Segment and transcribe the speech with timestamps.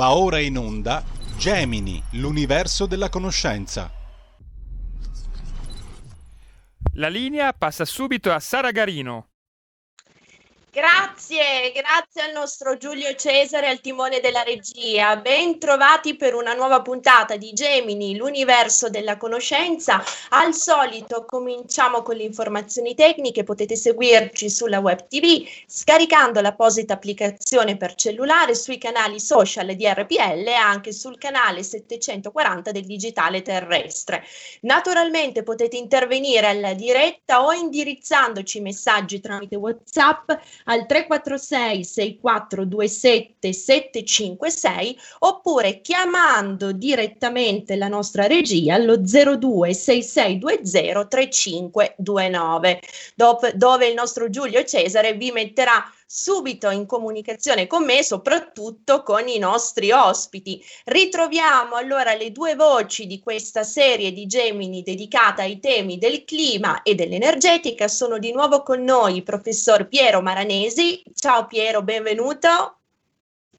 [0.00, 1.04] Va ora in onda
[1.36, 3.92] Gemini, l'universo della conoscenza.
[6.94, 9.29] La linea passa subito a Sara Garino.
[10.72, 15.16] Grazie, grazie al nostro Giulio Cesare al timone della regia.
[15.16, 20.00] Ben trovati per una nuova puntata di Gemini, l'universo della conoscenza.
[20.28, 27.76] Al solito cominciamo con le informazioni tecniche, potete seguirci sulla web TV scaricando l'apposita applicazione
[27.76, 34.24] per cellulare sui canali social di RPL e anche sul canale 740 del digitale terrestre.
[34.60, 40.30] Naturalmente potete intervenire alla diretta o indirizzandoci messaggi tramite WhatsApp
[40.70, 52.80] al 346 6427 756 oppure chiamando direttamente la nostra regia allo 02 6620 3529
[53.16, 59.28] dove, dove il nostro Giulio Cesare vi metterà subito in comunicazione con me, soprattutto con
[59.28, 60.60] i nostri ospiti.
[60.86, 66.82] Ritroviamo allora le due voci di questa serie di Gemini dedicata ai temi del clima
[66.82, 67.86] e dell'energetica.
[67.86, 71.00] Sono di nuovo con noi il professor Piero Maranesi.
[71.14, 72.78] Ciao Piero, benvenuto.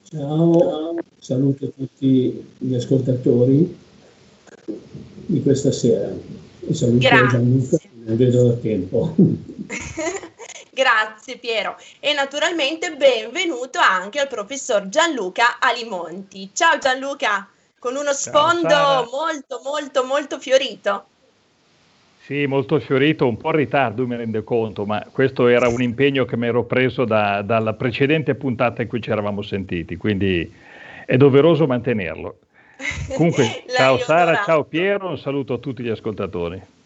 [0.04, 3.78] Ciao, saluto tutti gli ascoltatori
[5.26, 6.12] di questa sera
[6.68, 7.30] e saluto Grazie.
[7.30, 9.16] Gianluca, non vedo da tempo.
[10.82, 16.50] Grazie Piero e naturalmente benvenuto anche al professor Gianluca Alimonti.
[16.54, 21.06] Ciao Gianluca, con uno sfondo molto molto molto fiorito.
[22.26, 26.26] Sì, molto fiorito, un po' in ritardo mi rendo conto, ma questo era un impegno
[26.26, 30.52] che mi ero preso da- dalla precedente puntata in cui ci eravamo sentiti, quindi
[31.06, 32.40] è doveroso mantenerlo.
[33.14, 36.80] Comunque, ciao Sara, ciao Piero, un saluto a tutti gli ascoltatori.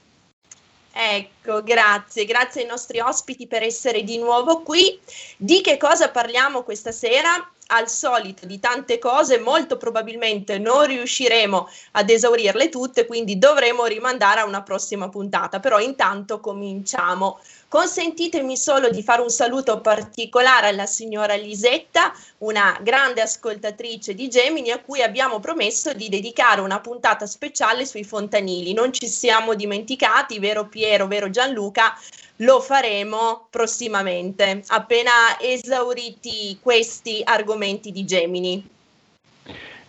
[0.97, 4.97] Ecco, grazie, grazie ai nostri ospiti per essere di nuovo qui.
[5.35, 7.31] Di che cosa parliamo questa sera?
[7.67, 14.39] Al solito di tante cose, molto probabilmente non riusciremo ad esaurirle tutte, quindi dovremo rimandare
[14.39, 15.59] a una prossima puntata.
[15.59, 17.41] Però intanto cominciamo.
[17.67, 24.69] Consentitemi solo di fare un saluto particolare alla signora Lisetta, una grande ascoltatrice di Gemini
[24.69, 28.73] a cui abbiamo promesso di dedicare una puntata speciale sui fontanili.
[28.73, 31.97] Non ci siamo dimenticati, vero Piero, vero Gianluca?
[32.37, 38.69] Lo faremo prossimamente, appena esauriti questi argomenti di Gemini.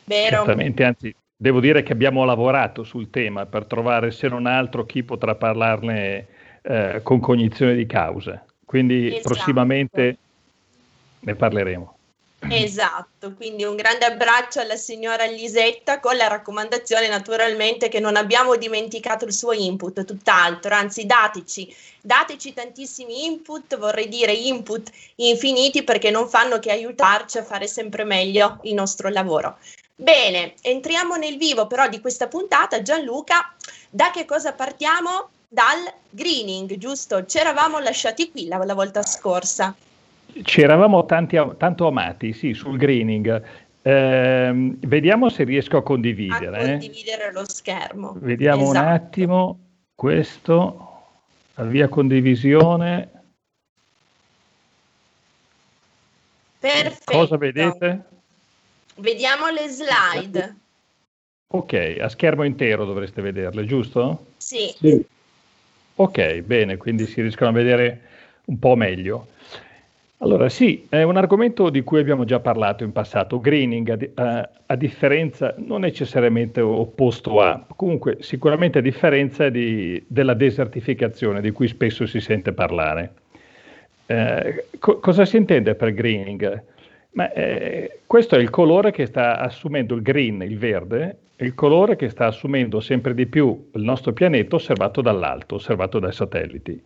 [0.04, 0.36] Vero?
[0.36, 5.02] Certamente, anzi, devo dire che abbiamo lavorato sul tema per trovare, se non altro, chi
[5.02, 6.28] potrà parlarne
[6.66, 8.44] eh, con cognizione di causa.
[8.64, 9.28] Quindi Esatto.
[9.28, 10.16] prossimamente
[11.20, 11.94] ne parleremo.
[12.48, 18.56] Esatto, quindi un grande abbraccio alla signora Lisetta con la raccomandazione naturalmente che non abbiamo
[18.56, 26.10] dimenticato il suo input, tutt'altro, anzi dateci, dateci tantissimi input, vorrei dire input infiniti perché
[26.10, 29.58] non fanno che aiutarci a fare sempre meglio il nostro lavoro.
[29.94, 33.54] Bene, entriamo nel vivo però di questa puntata, Gianluca,
[33.88, 35.30] da che cosa partiamo?
[35.48, 37.24] Dal greening, giusto?
[37.24, 39.74] Ci eravamo lasciati qui la, la volta scorsa.
[40.42, 43.42] Ci eravamo tanti, tanto amati, sì, sul greening.
[43.82, 46.58] Ehm, vediamo se riesco a A condividere.
[46.62, 46.70] eh.
[46.78, 48.16] condividere lo schermo.
[48.18, 48.88] Vediamo un Esatto.
[48.88, 49.58] attimo
[49.94, 51.02] questo,
[51.54, 53.10] avvia condivisione.
[56.58, 57.12] Perfetto.
[57.12, 58.04] Cosa vedete?
[58.96, 60.56] Vediamo le slide.
[61.48, 64.26] Ok, a schermo intero dovreste vederle, giusto?
[64.38, 65.06] Sì, Sì,
[65.98, 68.00] Ok, bene, quindi si riescono a vedere
[68.46, 69.28] un po' meglio.
[70.18, 73.40] Allora, sì, è un argomento di cui abbiamo già parlato in passato.
[73.40, 80.02] Greening, a, di- a- a differenza, non necessariamente opposto a, comunque sicuramente a differenza di-
[80.06, 83.12] della desertificazione di cui spesso si sente parlare.
[84.06, 86.62] Eh, co- cosa si intende per greening?
[87.16, 91.96] Ma, eh, questo è il colore che sta assumendo il green, il verde, il colore
[91.96, 96.82] che sta assumendo sempre di più il nostro pianeta osservato dall'alto, osservato dai satelliti.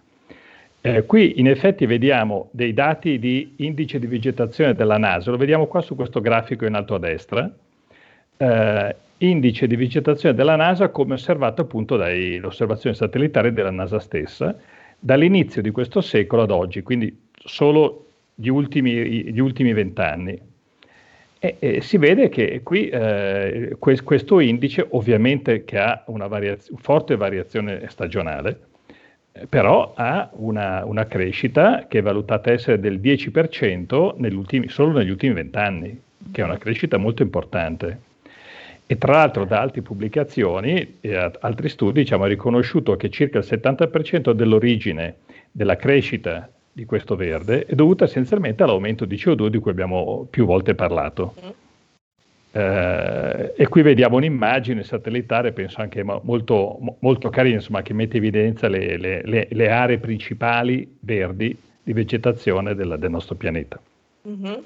[0.83, 5.67] Eh, qui in effetti vediamo dei dati di indice di vegetazione della NASA, lo vediamo
[5.67, 7.53] qua su questo grafico in alto a destra,
[8.37, 14.57] eh, indice di vegetazione della NASA come osservato appunto dall'osservazione satellitare della NASA stessa,
[14.97, 18.09] dall'inizio di questo secolo ad oggi, quindi solo
[18.41, 20.41] gli ultimi, vent'anni.
[21.39, 26.71] E, e si vede che qui eh, que- questo indice, ovviamente che ha una variaz-
[26.77, 28.60] forte variazione stagionale,
[29.33, 34.98] eh, però ha una, una crescita che è valutata essere del 10% negli ultimi- solo
[34.98, 36.01] negli ultimi vent'anni,
[36.31, 38.09] che è una crescita molto importante.
[38.87, 43.39] E tra l'altro da altre pubblicazioni e a- altri studi diciamo, ha riconosciuto che circa
[43.39, 45.15] il 70% dell'origine
[45.53, 50.47] della crescita di questo verde è dovuta essenzialmente all'aumento di CO2 di cui abbiamo più
[50.47, 51.34] volte parlato.
[52.53, 58.25] Eh, e qui vediamo un'immagine satellitare, penso anche molto, molto carina, insomma, che mette in
[58.25, 63.81] evidenza le, le, le, le aree principali verdi di vegetazione del, del nostro pianeta.
[64.28, 64.59] Mm-hmm.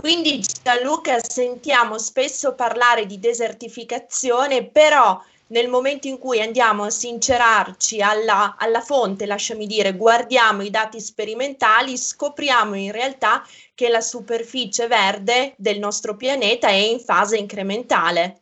[0.00, 8.00] Quindi Gianluca sentiamo spesso parlare di desertificazione, però nel momento in cui andiamo a sincerarci
[8.00, 13.42] alla, alla, fonte, lasciami dire, guardiamo i dati sperimentali, scopriamo in realtà
[13.74, 18.38] che la superficie verde del nostro pianeta è in fase incrementale.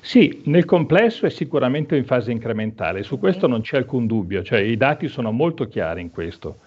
[0.00, 4.60] Sì, nel complesso è sicuramente in fase incrementale, su questo non c'è alcun dubbio, cioè
[4.60, 6.58] i dati sono molto chiari in questo.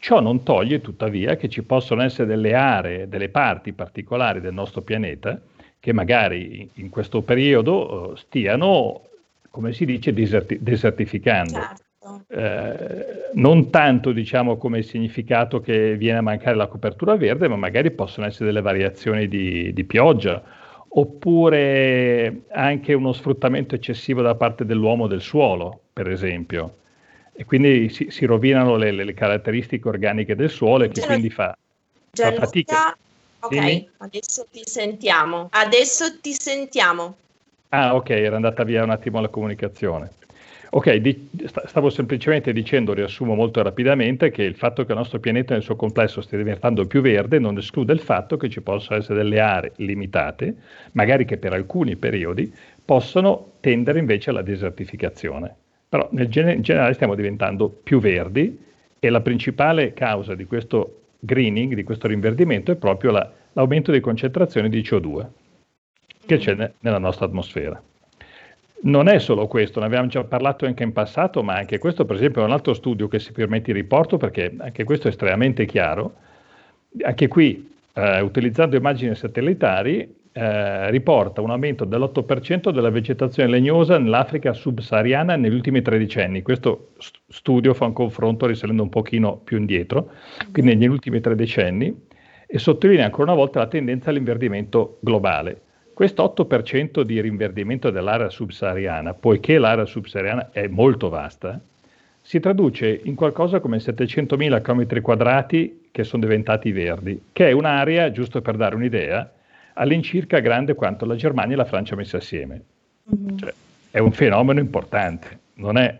[0.00, 4.82] Ciò non toglie tuttavia che ci possono essere delle aree, delle parti particolari del nostro
[4.82, 5.40] pianeta
[5.80, 9.02] che magari in questo periodo eh, stiano,
[9.50, 11.58] come si dice, deserti- desertificando.
[11.58, 11.86] Certo.
[12.28, 17.90] Eh, non tanto diciamo come significato che viene a mancare la copertura verde, ma magari
[17.90, 20.42] possono essere delle variazioni di, di pioggia
[20.90, 26.76] oppure anche uno sfruttamento eccessivo da parte dell'uomo del suolo, per esempio.
[27.34, 31.56] E quindi si, si rovinano le, le, caratteristiche organiche del suolo e che quindi fa,
[32.10, 32.96] fa fatica.
[33.40, 33.88] Ok, Dimmi?
[33.98, 35.48] adesso ti sentiamo.
[35.50, 37.16] Adesso ti sentiamo.
[37.70, 40.10] Ah, ok, era andata via un attimo la comunicazione.
[40.70, 41.30] Ok, di,
[41.66, 45.76] stavo semplicemente dicendo, riassumo molto rapidamente, che il fatto che il nostro pianeta nel suo
[45.76, 49.72] complesso stia diventando più verde non esclude il fatto che ci possano essere delle aree
[49.76, 50.54] limitate,
[50.92, 52.52] magari che per alcuni periodi
[52.84, 55.54] possono tendere invece alla desertificazione.
[55.88, 58.66] Però nel gen- in generale stiamo diventando più verdi
[58.98, 64.00] e la principale causa di questo greening, di questo rinverdimento, è proprio la, l'aumento di
[64.00, 65.26] concentrazione di CO2
[66.28, 67.82] che c'è ne, nella nostra atmosfera.
[68.80, 72.16] Non è solo questo, ne abbiamo già parlato anche in passato, ma anche questo per
[72.16, 75.64] esempio è un altro studio che si permette di riporto perché anche questo è estremamente
[75.64, 76.14] chiaro.
[77.02, 84.52] Anche qui, eh, utilizzando immagini satellitari, eh, riporta un aumento dell'8% della vegetazione legnosa nell'Africa
[84.52, 86.42] subsahariana negli ultimi 13 anni.
[86.42, 90.12] Questo st- studio fa un confronto risalendo un pochino più indietro,
[90.52, 92.06] quindi negli ultimi 13 anni,
[92.46, 95.60] e sottolinea ancora una volta la tendenza all'inverdimento globale.
[95.92, 101.60] Questo 8% di rinverdimento dell'area subsahariana, poiché l'area subsahariana è molto vasta,
[102.20, 108.12] si traduce in qualcosa come 700.000 km quadrati che sono diventati verdi, che è un'area,
[108.12, 109.32] giusto per dare un'idea,
[109.78, 112.62] all'incirca grande quanto la Germania e la Francia messe assieme.
[113.14, 113.36] Mm-hmm.
[113.36, 113.54] Cioè,
[113.90, 115.98] è un fenomeno importante, non è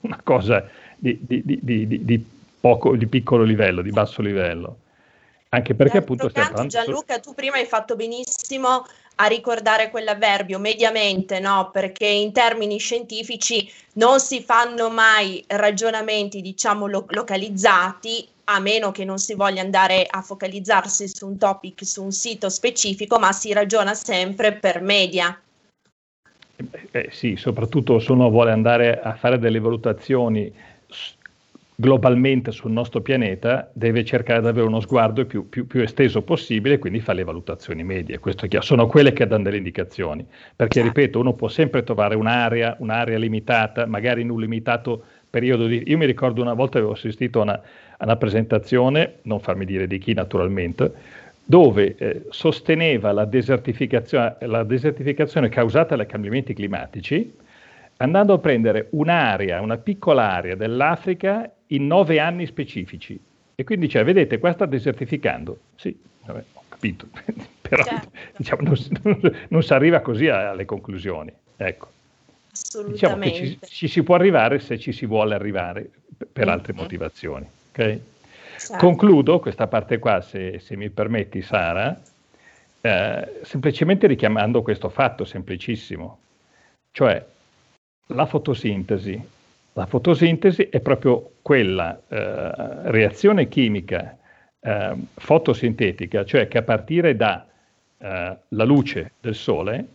[0.00, 2.26] una cosa di, di, di, di,
[2.60, 4.78] poco, di piccolo livello, di basso livello.
[5.48, 6.72] Anche perché appunto stiamo parlando...
[6.72, 8.84] Gianluca, tu prima hai fatto benissimo
[9.16, 11.70] a ricordare quell'avverbio mediamente, no?
[11.72, 19.04] Perché in termini scientifici non si fanno mai ragionamenti, diciamo, lo- localizzati, a meno che
[19.04, 23.52] non si voglia andare a focalizzarsi su un topic, su un sito specifico, ma si
[23.52, 25.38] ragiona sempre per media.
[26.90, 30.52] Eh, sì, soprattutto se uno vuole andare a fare delle valutazioni
[31.78, 36.78] globalmente sul nostro pianeta, deve cercare di avere uno sguardo più, più, più esteso possibile,
[36.78, 38.18] quindi fa le valutazioni medie.
[38.18, 40.26] Questo è chiaro, sono quelle che danno delle indicazioni.
[40.56, 40.88] Perché, certo.
[40.88, 45.82] ripeto, uno può sempre trovare un'area, un'area limitata, magari in un limitato periodo di...
[45.86, 47.60] Io mi ricordo una volta avevo assistito a una,
[47.98, 50.92] a una presentazione, non farmi dire di chi naturalmente,
[51.44, 57.34] dove eh, sosteneva la desertificazione, la desertificazione causata dai cambiamenti climatici,
[57.98, 63.18] andando a prendere un'area, una piccola area dell'Africa in nove anni specifici.
[63.54, 65.58] E quindi dice, vedete, qua sta desertificando.
[65.76, 67.08] Sì, vabbè, ho capito,
[67.60, 68.10] però certo.
[68.36, 71.32] diciamo, non, non, non, si arriva così alle conclusioni.
[71.56, 71.88] Ecco.
[72.86, 75.90] Diciamo che ci, ci, si può arrivare se ci si vuole arrivare
[76.32, 76.82] per altre mm-hmm.
[76.82, 77.46] motivazioni.
[77.70, 78.00] Okay?
[78.58, 78.76] Certo.
[78.76, 81.98] Concludo questa parte qua, se, se mi permetti Sara,
[82.80, 86.18] eh, semplicemente richiamando questo fatto semplicissimo,
[86.92, 87.24] cioè
[88.08, 89.34] la fotosintesi.
[89.76, 94.16] La fotosintesi è proprio quella eh, reazione chimica
[94.58, 97.46] eh, fotosintetica, cioè che a partire dalla
[97.98, 99.86] eh, luce del Sole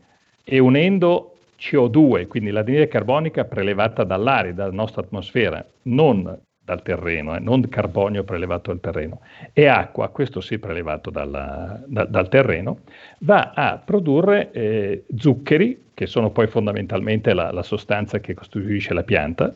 [0.44, 7.40] e unendo CO2, quindi l'anidride carbonica prelevata dall'aria, dalla nostra atmosfera, non dal terreno, eh,
[7.40, 9.22] non carbonio prelevato dal terreno,
[9.52, 12.82] e acqua, questo sì prelevato dalla, da, dal terreno,
[13.22, 19.04] va a produrre eh, zuccheri, che sono poi fondamentalmente la, la, sostanza che costituisce la
[19.04, 19.54] pianta,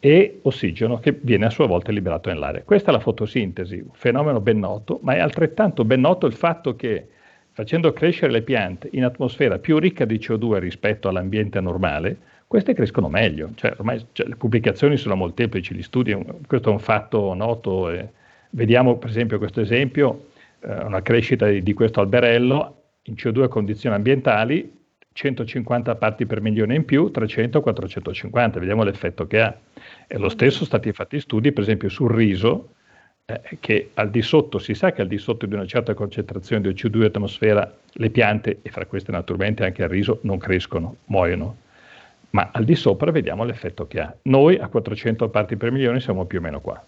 [0.00, 2.62] e ossigeno che viene a sua volta liberato nell'aria.
[2.62, 6.76] Questa è la fotosintesi, un fenomeno ben noto, ma è altrettanto ben noto il fatto
[6.76, 7.08] che
[7.50, 13.08] facendo crescere le piante in atmosfera più ricca di CO2 rispetto all'ambiente normale, queste crescono
[13.08, 13.50] meglio.
[13.54, 17.92] Cioè, ormai cioè, le pubblicazioni sono molteplici, gli studi, questo è un fatto noto.
[18.50, 20.28] vediamo per esempio questo esempio
[20.60, 24.77] eh, una crescita di, di questo alberello in CO2 a condizioni ambientali
[25.18, 29.52] 150 parti per milione in più, 300-450, vediamo l'effetto che ha.
[30.06, 32.68] E lo stesso sono stati fatti studi, per esempio, sul riso,
[33.26, 36.62] eh, che al di sotto, si sa che al di sotto di una certa concentrazione
[36.62, 40.98] di CO2 in atmosfera le piante, e fra queste naturalmente anche il riso, non crescono,
[41.06, 41.56] muoiono.
[42.30, 44.14] Ma al di sopra vediamo l'effetto che ha.
[44.22, 46.80] Noi a 400 parti per milione siamo più o meno qua.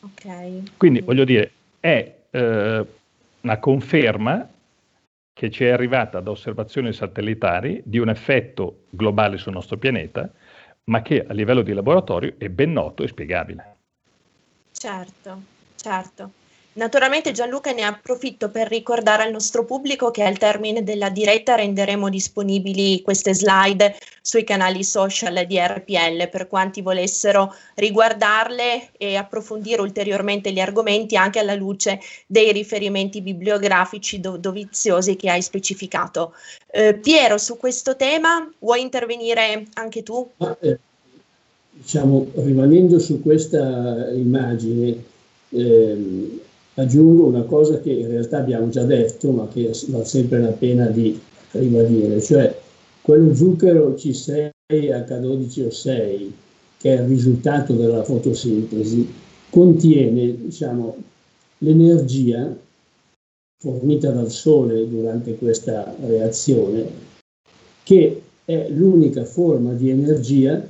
[0.00, 0.64] Okay.
[0.76, 2.86] Quindi voglio dire, è eh,
[3.40, 4.48] una conferma
[5.34, 10.30] che ci è arrivata da osservazioni satellitari di un effetto globale sul nostro pianeta,
[10.84, 13.76] ma che a livello di laboratorio è ben noto e spiegabile.
[14.70, 15.42] Certo,
[15.74, 16.30] certo.
[16.76, 22.08] Naturalmente Gianluca ne approfitto per ricordare al nostro pubblico che al termine della diretta renderemo
[22.08, 30.50] disponibili queste slide sui canali social di RPL per quanti volessero riguardarle e approfondire ulteriormente
[30.50, 36.34] gli argomenti anche alla luce dei riferimenti bibliografici do- doviziosi che hai specificato.
[36.66, 40.28] Eh, Piero, su questo tema vuoi intervenire anche tu?
[40.38, 40.76] Ma, eh,
[41.70, 45.04] diciamo, rimanendo su questa immagine,
[45.50, 46.40] ehm,
[46.74, 50.86] aggiungo una cosa che in realtà abbiamo già detto, ma che vale sempre la pena
[50.86, 51.16] di
[51.52, 52.60] ribadire, cioè
[53.00, 56.30] quello zucchero C6H12O6,
[56.78, 59.08] che è il risultato della fotosintesi,
[59.50, 60.96] contiene diciamo,
[61.58, 62.52] l'energia
[63.58, 67.12] fornita dal Sole durante questa reazione,
[67.82, 70.66] che è l'unica forma di energia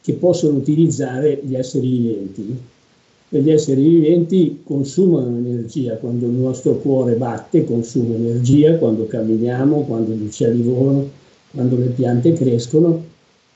[0.00, 2.58] che possono utilizzare gli esseri viventi
[3.38, 10.12] gli esseri viventi consumano energia quando il nostro cuore batte, consuma energia quando camminiamo, quando
[10.12, 11.08] gli uccelli volano,
[11.52, 13.04] quando le piante crescono.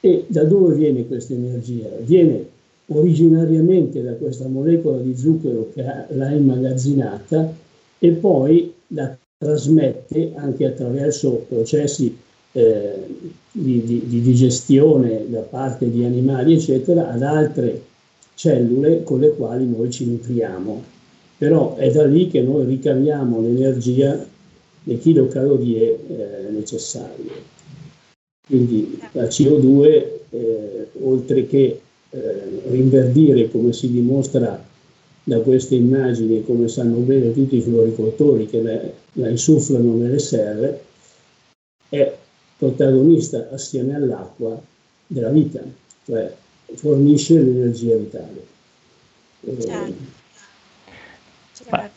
[0.00, 1.88] E da dove viene questa energia?
[2.04, 2.46] Viene
[2.86, 7.52] originariamente da questa molecola di zucchero che l'ha immagazzinata
[7.98, 12.16] e poi la trasmette anche attraverso processi
[12.52, 12.92] eh,
[13.50, 17.82] di, di, di digestione da parte di animali, eccetera, ad altre
[18.34, 20.82] cellule con le quali noi ci nutriamo.
[21.38, 24.24] Però è da lì che noi ricaviamo l'energia,
[24.84, 27.52] le chilocalorie eh, necessarie.
[28.46, 32.20] Quindi la CO2, eh, oltre che eh,
[32.68, 34.62] rinverdire, come si dimostra
[35.24, 38.80] da queste immagini, come sanno bene tutti i floricoltori che la,
[39.14, 40.82] la insufflano nelle serre,
[41.88, 42.14] è
[42.58, 44.60] protagonista assieme all'acqua
[45.06, 45.62] della vita,
[46.04, 46.32] cioè
[46.74, 48.46] fornisce l'energia vitale.
[49.58, 50.22] Certo.
[51.70, 51.90] Ma,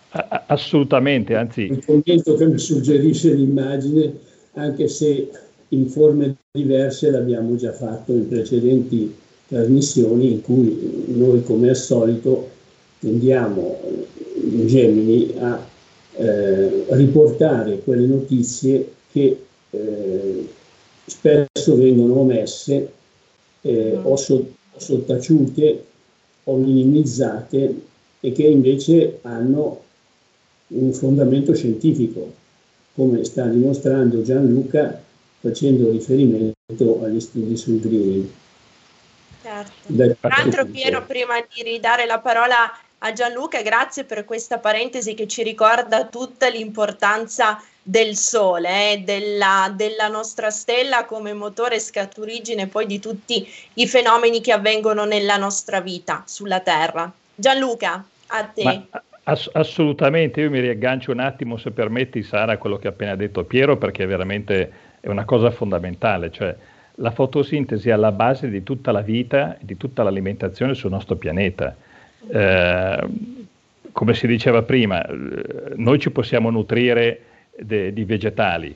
[0.47, 1.61] assolutamente, anzi...
[1.61, 4.13] Il commento che mi suggerisce l'immagine,
[4.53, 5.29] anche se
[5.69, 9.13] in forme diverse l'abbiamo già fatto in precedenti
[9.47, 12.49] trasmissioni in cui noi come al solito
[12.99, 13.79] tendiamo
[14.35, 15.65] in Gemini a
[16.13, 20.47] eh, riportare quelle notizie che eh,
[21.05, 22.91] spesso vengono omesse
[23.67, 25.85] eh, o, so, sottaciute
[26.45, 27.81] o minimizzate
[28.19, 29.83] e che invece hanno
[30.67, 32.33] un fondamento scientifico,
[32.93, 35.01] come sta dimostrando Gianluca
[35.39, 38.27] facendo riferimento agli studi sul greening.
[39.41, 40.15] Certo.
[40.19, 45.27] Tra l'altro Piero, prima di ridare la parola a Gianluca, grazie per questa parentesi che
[45.27, 52.85] ci ricorda tutta l'importanza del Sole, eh, della, della, nostra stella come motore scaturigine poi
[52.85, 57.11] di tutti i fenomeni che avvengono nella nostra vita sulla Terra.
[57.33, 58.63] Gianluca, a te.
[58.63, 62.91] Ma, ass- assolutamente, io mi riaggancio un attimo, se permetti, Sara, a quello che ha
[62.91, 66.55] appena detto Piero, perché veramente è una cosa fondamentale, cioè
[66.95, 71.75] la fotosintesi è alla base di tutta la vita di tutta l'alimentazione sul nostro pianeta.
[72.29, 73.07] Eh,
[73.91, 77.21] come si diceva prima, eh, noi ci possiamo nutrire
[77.57, 78.75] de, di vegetali,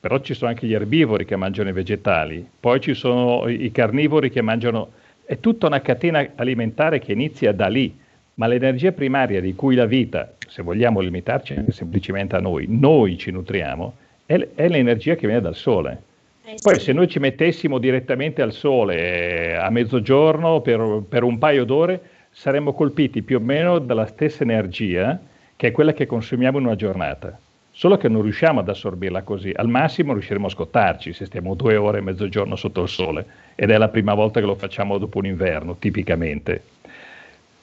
[0.00, 4.30] però ci sono anche gli erbivori che mangiano i vegetali, poi ci sono i carnivori
[4.30, 4.92] che mangiano,
[5.26, 7.94] è tutta una catena alimentare che inizia da lì,
[8.34, 13.30] ma l'energia primaria di cui la vita, se vogliamo limitarci semplicemente a noi, noi ci
[13.30, 16.02] nutriamo, è, è l'energia che viene dal sole.
[16.46, 21.36] Eh poi se noi ci mettessimo direttamente al sole eh, a mezzogiorno per, per un
[21.36, 22.00] paio d'ore,
[22.30, 25.18] saremmo colpiti più o meno dalla stessa energia
[25.56, 27.38] che è quella che consumiamo in una giornata
[27.80, 29.52] solo che non riusciamo ad assorbirla così.
[29.54, 33.70] Al massimo riusciremo a scottarci se stiamo due ore e mezzogiorno sotto il sole ed
[33.70, 36.62] è la prima volta che lo facciamo dopo un inverno, tipicamente.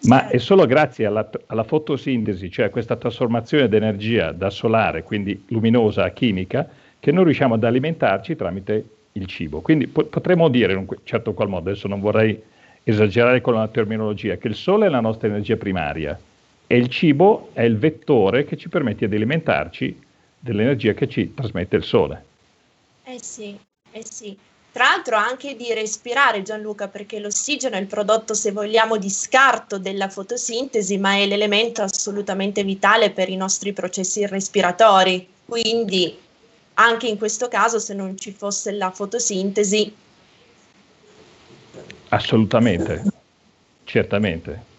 [0.03, 5.03] Ma è solo grazie alla, alla fotosintesi, cioè a questa trasformazione di energia da solare,
[5.03, 6.67] quindi luminosa a chimica,
[6.99, 9.61] che noi riusciamo ad alimentarci tramite il cibo.
[9.61, 12.41] Quindi po- potremmo dire in un certo qual modo, adesso non vorrei
[12.89, 16.17] esagerare con la terminologia, che il sole è la nostra energia primaria,
[16.65, 19.99] e il cibo è il vettore che ci permette di alimentarci
[20.39, 22.23] dell'energia che ci trasmette il sole.
[23.03, 23.57] Eh sì,
[23.91, 24.37] eh sì.
[24.71, 29.79] Tra l'altro anche di respirare Gianluca, perché l'ossigeno è il prodotto, se vogliamo, di scarto
[29.79, 35.27] della fotosintesi, ma è l'elemento assolutamente vitale per i nostri processi respiratori.
[35.45, 36.15] Quindi
[36.75, 39.93] anche in questo caso, se non ci fosse la fotosintesi.
[42.09, 43.03] Assolutamente,
[43.83, 44.75] certamente.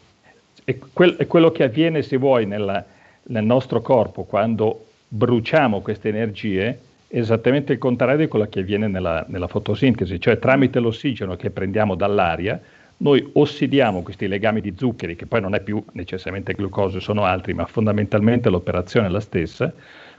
[0.65, 2.85] È, quel, è quello che avviene, se vuoi, nella,
[3.25, 9.25] nel nostro corpo quando bruciamo queste energie esattamente il contrario di quello che avviene nella,
[9.29, 12.61] nella, fotosintesi, cioè tramite l'ossigeno che prendiamo dall'aria,
[12.99, 17.55] noi ossidiamo questi legami di zuccheri, che poi non è più necessariamente glucosio, sono altri,
[17.55, 19.73] ma fondamentalmente l'operazione è la stessa.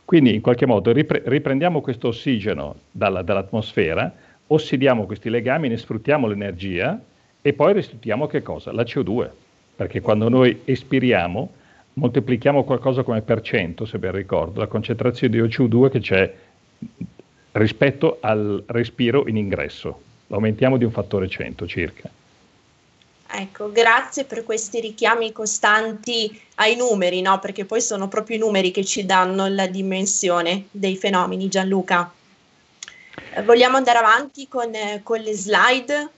[0.05, 4.11] Quindi in qualche modo ripre- riprendiamo questo ossigeno dalla, dall'atmosfera,
[4.51, 6.99] ossidiamo questi legami, ne sfruttiamo l'energia
[7.41, 8.71] e poi restituiamo che cosa?
[8.71, 9.29] La CO2,
[9.75, 11.51] perché quando noi espiriamo
[11.93, 16.33] moltiplichiamo qualcosa come per cento, se ben ricordo, la concentrazione di CO2 che c'è
[17.53, 20.01] rispetto al respiro in ingresso.
[20.29, 22.09] Aumentiamo di un fattore 100 circa.
[23.31, 27.37] Ecco, grazie per questi richiami costanti ai numeri, no?
[27.39, 32.11] Perché poi sono proprio i numeri che ci danno la dimensione dei fenomeni, Gianluca.
[33.43, 36.09] Vogliamo andare avanti con, eh, con le slide?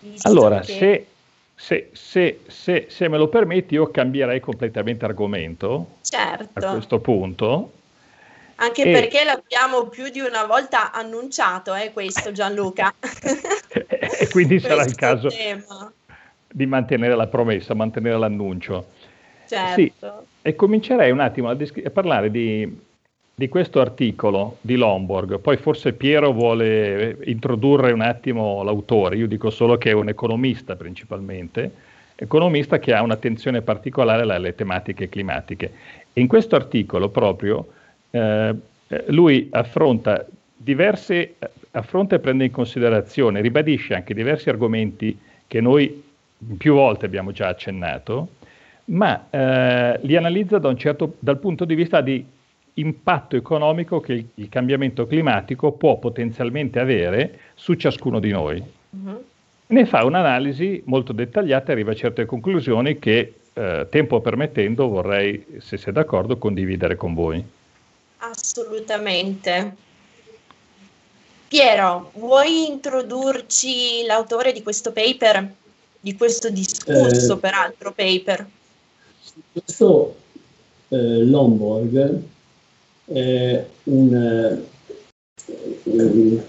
[0.00, 1.06] Visto allora, che...
[1.54, 6.66] se, se, se, se, me lo permetti, io cambierei completamente argomento certo.
[6.66, 7.70] a questo punto
[8.62, 8.92] anche e...
[8.92, 12.94] perché l'abbiamo più di una volta annunciato, eh, questo Gianluca.
[13.68, 15.92] e quindi sarà il caso tema.
[16.48, 18.86] di mantenere la promessa, mantenere l'annuncio.
[19.46, 19.74] Certo.
[19.74, 19.92] Sì,
[20.42, 22.80] e comincerei un attimo a, descri- a parlare di,
[23.34, 25.38] di, questo articolo di Lomborg.
[25.38, 30.76] Poi forse Piero vuole introdurre un attimo l'autore, io dico solo che è un economista
[30.76, 31.70] principalmente,
[32.14, 35.72] economista che ha un'attenzione particolare alle tematiche climatiche.
[36.14, 37.66] In questo articolo proprio
[38.10, 38.54] eh,
[39.06, 41.34] lui affronta diverse,
[41.72, 46.02] affronta e prende in considerazione, ribadisce anche diversi argomenti che noi
[46.58, 48.28] più volte abbiamo già accennato,
[48.86, 52.24] ma eh, li analizza da certo, dal punto di vista di
[52.74, 58.62] impatto economico che il, il, cambiamento climatico può potenzialmente avere su ciascuno di noi.
[58.90, 59.24] Uh-huh.
[59.66, 65.44] Ne fa un'analisi molto dettagliata e arriva a certe conclusioni che, eh, tempo permettendo, vorrei,
[65.58, 67.44] se siete d'accordo, condividere con voi.
[68.18, 69.76] Assolutamente.
[71.48, 75.52] Piero, vuoi introdurci l'autore di questo paper,
[76.00, 78.46] di questo discorso, eh, peraltro, paper?
[79.52, 80.16] Questo
[80.88, 82.22] eh, Lomborg
[83.12, 84.58] è un,
[85.84, 86.40] un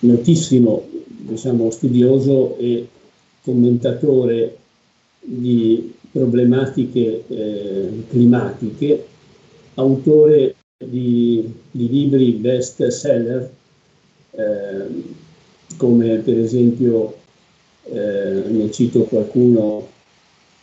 [0.00, 2.88] notissimo diciamo, studioso e
[3.42, 4.56] commentatore
[5.20, 9.06] di problematiche eh, climatiche,
[9.74, 13.50] autore di, di libri best seller,
[14.32, 14.86] eh,
[15.76, 17.16] come per esempio,
[17.84, 19.88] eh, ne cito qualcuno,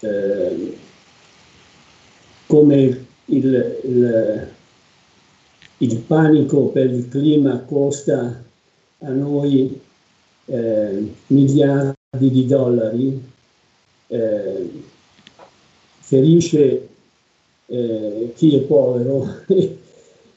[0.02, 0.78] eh,
[2.45, 4.48] come il, il,
[5.80, 8.44] il, panico per il clima costa
[9.00, 9.80] a noi
[10.46, 13.24] eh, miliardi di dollari,
[14.08, 14.70] eh,
[16.00, 16.88] ferisce
[17.68, 19.28] eh, chi è povero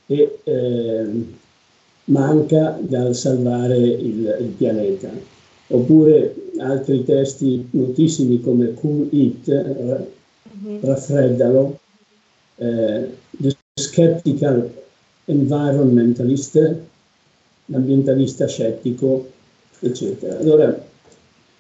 [0.07, 1.25] e eh,
[2.05, 5.11] manca dal salvare il, il, pianeta.
[5.69, 10.79] Oppure altri testi notissimi come Cool It, mm-hmm.
[10.83, 11.79] raffreddalo,
[12.57, 14.82] eh, The Skeptical
[15.25, 16.77] Environmentalist,
[17.67, 19.31] l'ambientalista scettico,
[19.81, 20.39] eccetera.
[20.39, 20.85] Allora,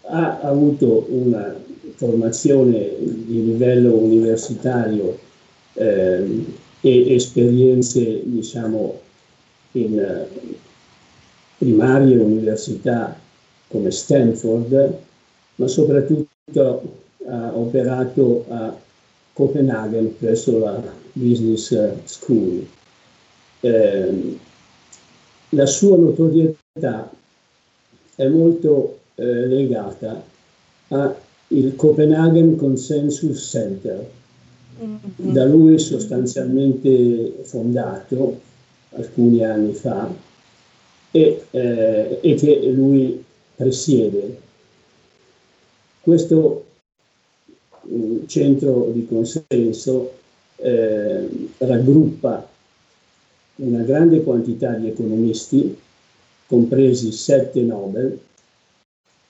[0.02, 1.54] ha avuto una
[1.94, 5.18] formazione di livello universitario
[5.74, 6.44] eh,
[6.80, 9.00] e esperienze diciamo
[9.72, 10.26] in
[11.58, 13.16] primarie università
[13.68, 14.98] come Stanford,
[15.56, 16.82] ma soprattutto
[17.26, 18.76] ha operato a
[19.32, 21.72] Copenaghen presso la Business
[22.04, 22.66] School.
[23.62, 24.38] Eh,
[25.50, 27.10] la sua notorietà
[28.14, 30.22] è molto eh, legata
[30.88, 31.16] al
[31.76, 34.08] Copenhagen Consensus Center,
[34.82, 35.32] Mm-hmm.
[35.32, 38.40] da lui sostanzialmente fondato
[38.94, 40.12] alcuni anni fa
[41.10, 43.22] e, eh, e che lui
[43.54, 44.40] presiede.
[46.00, 46.64] Questo
[47.82, 50.14] um, centro di consenso
[50.56, 52.48] eh, raggruppa
[53.62, 55.76] una grande quantità di economisti,
[56.46, 58.18] compresi sette Nobel,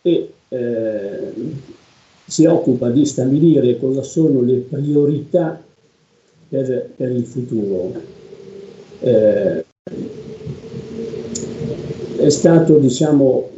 [0.03, 1.33] e eh,
[2.27, 5.63] si occupa di stabilire cosa sono le priorità
[6.49, 7.93] per, per il futuro.
[9.01, 9.65] Eh,
[12.17, 13.51] è stato diciamo,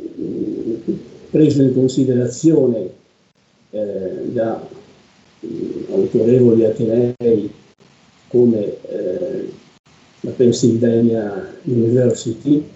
[1.30, 2.90] preso in considerazione
[3.70, 4.66] eh, da
[5.90, 7.52] autorevoli atenei
[8.28, 9.13] come eh,
[10.24, 12.66] la Pennsylvania University,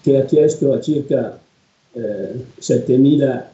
[0.00, 1.38] che ha chiesto a circa
[1.92, 3.44] eh, 7.000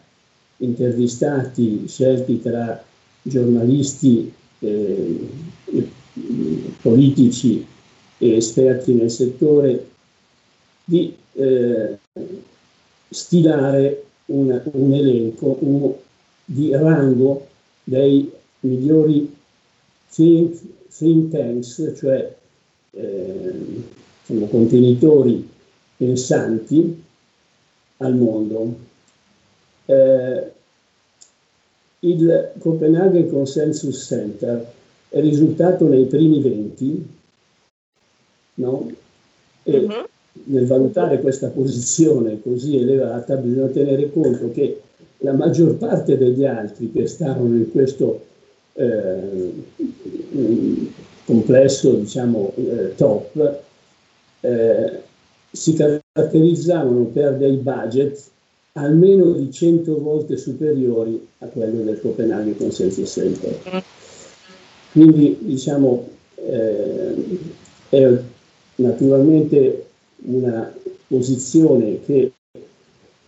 [0.59, 2.83] intervistati scelti tra
[3.23, 5.29] giornalisti, eh,
[6.81, 7.65] politici
[8.19, 9.89] e esperti nel settore
[10.85, 11.99] di eh,
[13.09, 15.93] stilare un, un elenco un,
[16.45, 17.47] di rango
[17.85, 19.35] dei migliori
[20.11, 20.59] think,
[20.91, 22.37] think tanks, cioè
[22.91, 23.55] eh,
[24.27, 25.49] diciamo, contenitori
[25.97, 27.03] pensanti
[27.99, 28.77] al mondo.
[29.87, 30.53] Eh,
[32.01, 34.73] il Copenaghen Consensus Center
[35.09, 37.09] è risultato nei primi 20,
[38.55, 38.91] no?
[39.63, 40.09] E uh-huh.
[40.45, 44.83] nel valutare questa posizione così elevata bisogna tenere conto che
[45.19, 48.25] la maggior parte degli altri che stavano in questo
[48.75, 49.53] eh,
[51.29, 53.61] complesso, diciamo, eh, top,
[54.41, 55.03] eh,
[55.51, 58.31] si caratterizzavano per dei budget
[58.73, 63.83] almeno di 100 volte superiori a quello del Copenaghen Consensus Center.
[64.93, 67.39] Quindi diciamo eh,
[67.91, 68.11] è
[68.77, 69.87] naturalmente
[70.29, 70.73] una
[71.07, 72.33] posizione che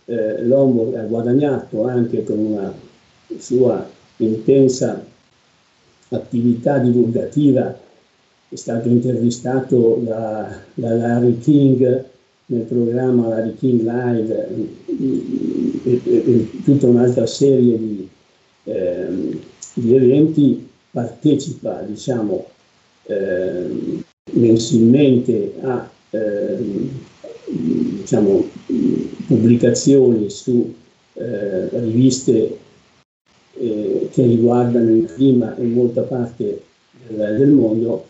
[0.05, 2.73] eh, l'uomo ha guadagnato anche con una
[3.37, 3.87] sua
[4.17, 5.05] intensa
[6.09, 7.77] attività divulgativa,
[8.51, 12.03] è stato intervistato da, da Larry King
[12.47, 14.47] nel programma Larry King Live
[15.85, 18.09] e, e, e tutta un'altra serie di,
[18.65, 19.39] eh,
[19.75, 22.45] di eventi, partecipa diciamo,
[23.05, 26.89] eh, mensilmente a eh,
[27.45, 28.49] diciamo,
[29.27, 30.73] pubblicazioni su
[31.13, 32.57] eh, riviste
[33.53, 36.63] eh, che riguardano il clima in molta parte
[37.07, 38.07] del, del mondo,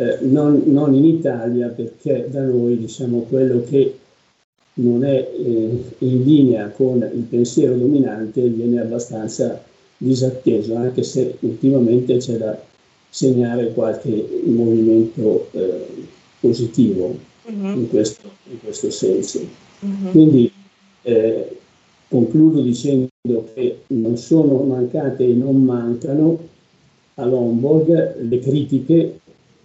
[0.00, 3.98] eh, non, non, in Italia perché da noi diciamo quello che
[4.74, 9.60] non è eh, in linea con il pensiero dominante viene abbastanza
[9.96, 12.56] disatteso, anche se ultimamente c'è da
[13.10, 15.86] segnare qualche movimento eh,
[16.38, 17.66] positivo uh-huh.
[17.66, 19.40] in, questo, in, questo, senso.
[19.80, 20.10] Uh-huh.
[20.12, 20.52] Quindi
[21.02, 21.56] eh,
[22.06, 23.08] concludo dicendo
[23.52, 26.38] che non sono mancate e non mancano
[27.14, 29.18] a Lombard le critiche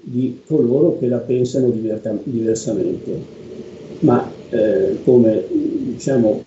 [0.06, 3.22] di coloro che la pensano diverta, diversamente,
[4.00, 6.44] ma eh, come diciamo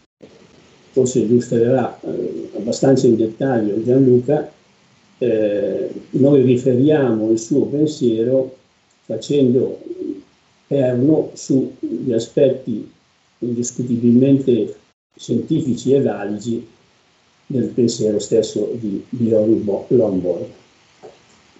[0.90, 4.50] forse illustrerà eh, abbastanza in dettaglio Gianluca,
[5.18, 8.54] eh, noi riferiamo il suo pensiero
[9.04, 9.80] facendo
[10.66, 12.90] perno sugli aspetti
[13.38, 14.74] indiscutibilmente
[15.16, 16.66] scientifici e validi
[17.46, 20.46] del pensiero stesso di, di Lombard.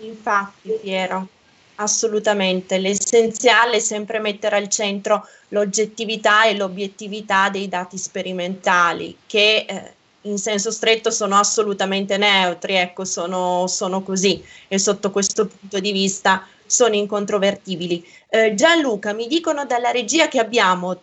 [0.01, 1.29] Infatti, Piero,
[1.77, 2.79] assolutamente.
[2.79, 10.39] L'essenziale è sempre mettere al centro l'oggettività e l'obiettività dei dati sperimentali, che eh, in
[10.39, 16.47] senso stretto sono assolutamente neutri, ecco, sono, sono così e sotto questo punto di vista
[16.67, 18.05] sono incontrovertibili.
[18.29, 21.01] Eh, Gianluca, mi dicono dalla regia che abbiamo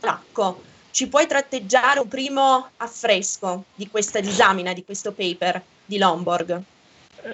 [0.00, 6.62] Lacco, ci puoi tratteggiare un primo affresco di questa disamina, di questo paper di Lomborg?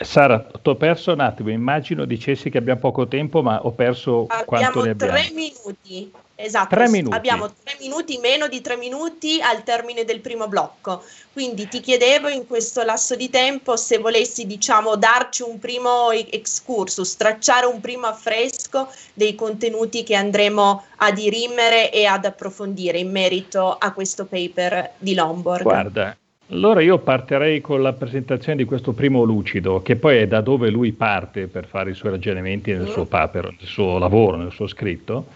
[0.01, 4.23] Sara, ti ho perso un attimo, immagino dicessi che abbiamo poco tempo, ma ho perso
[4.23, 5.13] abbiamo quanto ne abbiamo.
[5.13, 6.13] Tre minuti.
[6.39, 7.17] Esatto, tre minuti.
[7.17, 11.03] abbiamo tre minuti, meno di tre minuti al termine del primo blocco.
[11.33, 17.17] Quindi ti chiedevo in questo lasso di tempo se volessi, diciamo, darci un primo excursus,
[17.17, 23.75] tracciare un primo affresco dei contenuti che andremo a dirimere e ad approfondire in merito
[23.75, 25.63] a questo paper di Lombard.
[25.63, 26.17] Guarda,
[26.51, 30.71] allora io partirei con la presentazione di questo primo lucido, che poi è da dove
[30.71, 32.93] lui parte per fare i suoi ragionamenti nel mm.
[32.93, 35.27] suo paper, nel suo lavoro, nel suo scritto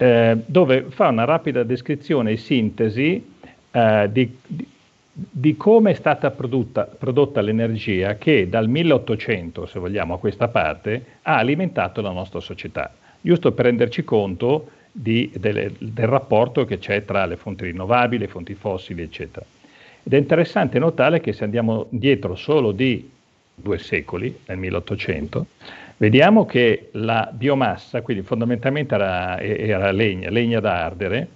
[0.00, 3.22] eh, dove fa una rapida descrizione e sintesi
[3.70, 4.66] eh, di, di,
[5.12, 11.04] di, come è stata prodotta, prodotta l'energia che dal 1800, se vogliamo, a questa parte,
[11.20, 17.04] ha alimentato la nostra società, giusto per renderci conto di, delle, del rapporto che c'è
[17.04, 19.44] tra le fonti rinnovabili, le fonti fossili, eccetera.
[20.02, 23.10] Ed è interessante notare che se andiamo dietro solo di
[23.54, 25.46] due secoli, nel 1800,
[26.00, 31.28] Vediamo che la biomassa, quindi fondamentalmente era, era legna, legna da ardere,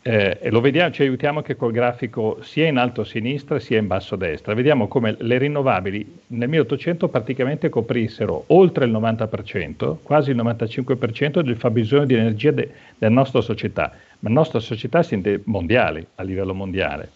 [0.00, 3.76] eh, e lo vediamo, ci aiutiamo anche col grafico sia in alto a sinistra sia
[3.76, 4.54] in basso a destra.
[4.54, 11.56] Vediamo come le rinnovabili nel 1800 praticamente coprissero oltre il 90%, quasi il 95% del
[11.56, 15.04] fabbisogno di energia de- della nostra società, ma nostra società
[15.44, 17.10] mondiale, a livello mondiale.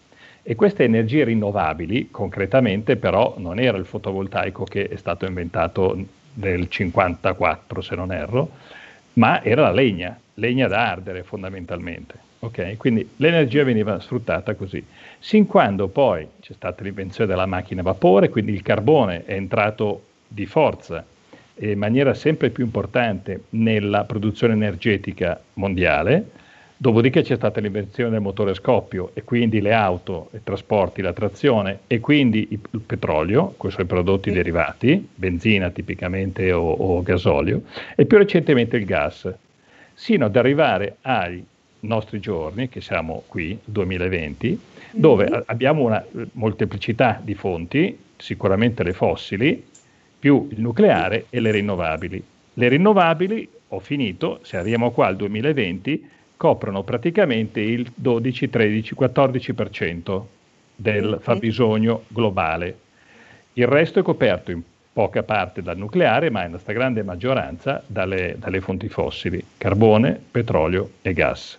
[0.45, 5.97] E queste energie rinnovabili, concretamente però, non era il fotovoltaico che è stato inventato
[6.33, 8.49] nel 54, se non erro,
[9.13, 12.31] ma era la legna, legna da ardere fondamentalmente.
[12.39, 12.75] Okay?
[12.75, 14.83] Quindi l'energia veniva sfruttata così.
[15.17, 20.03] Sin quando poi c'è stata l'invenzione della macchina a vapore, quindi il carbone è entrato
[20.27, 21.05] di forza
[21.55, 26.41] in maniera sempre più importante nella produzione energetica mondiale,
[26.83, 31.13] dopodiché c'è stata l'invenzione del motore a scoppio e quindi le auto, i trasporti, la
[31.13, 37.61] trazione e quindi il petrolio, con i suoi prodotti derivati, benzina tipicamente o, o gasolio,
[37.95, 39.33] e più recentemente il gas,
[39.93, 41.41] sino ad arrivare ai
[41.81, 44.59] nostri giorni, che siamo qui, 2020,
[44.91, 45.41] dove mm-hmm.
[45.45, 49.65] abbiamo una molteplicità di fonti, sicuramente le fossili,
[50.19, 52.21] più il nucleare e le rinnovabili.
[52.55, 56.11] Le rinnovabili, ho finito, se arriviamo qua al 2020,
[56.43, 60.21] coprono praticamente il 12, 13, 14%
[60.75, 62.77] del fabbisogno globale.
[63.53, 68.59] Il resto è coperto in poca parte dal nucleare, ma in stragrande maggioranza dalle, dalle
[68.59, 71.57] fonti fossili, carbone, petrolio e gas.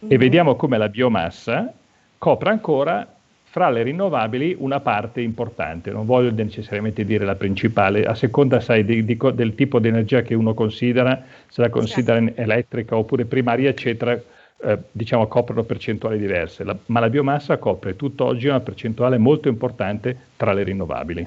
[0.00, 1.72] E vediamo come la biomassa
[2.18, 3.17] copre ancora
[3.58, 8.84] fra le rinnovabili una parte importante, non voglio necessariamente dire la principale, a seconda sai,
[8.84, 12.40] di, di, del tipo di energia che uno considera, se la considera certo.
[12.40, 18.46] elettrica oppure primaria, eccetera, eh, diciamo coprono percentuali diverse, la, ma la biomassa copre tutt'oggi
[18.46, 21.26] una percentuale molto importante tra le rinnovabili.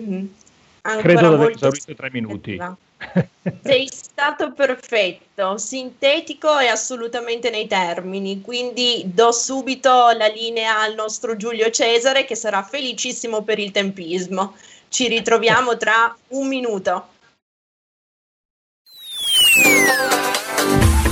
[0.00, 0.24] Mm-hmm.
[0.96, 2.58] Credo di aver esaurito tre minuti.
[3.62, 11.36] Sei stato perfetto, sintetico e assolutamente nei termini, quindi do subito la linea al nostro
[11.36, 14.56] Giulio Cesare che sarà felicissimo per il tempismo.
[14.88, 17.08] Ci ritroviamo tra un minuto.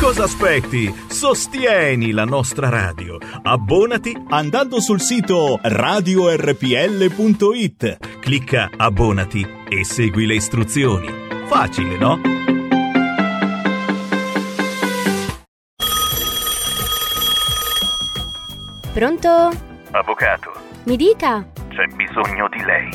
[0.01, 0.95] Cosa aspetti?
[1.09, 3.19] Sostieni la nostra radio.
[3.43, 6.59] Abbonati andando sul sito radiorpl.it.
[8.21, 11.09] Clicca abbonati e segui le istruzioni.
[11.47, 12.21] Facile, no?
[18.93, 19.51] Pronto?
[19.91, 20.53] Avvocato.
[20.85, 21.47] Mi dica.
[21.69, 22.89] C'è bisogno di lei.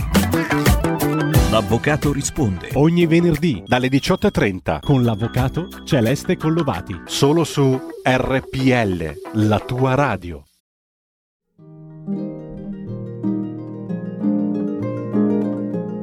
[1.52, 2.70] L'avvocato risponde.
[2.74, 7.02] Ogni venerdì dalle 18.30 con l'avvocato Celeste Collovati.
[7.06, 10.44] Solo su RPL, la tua radio.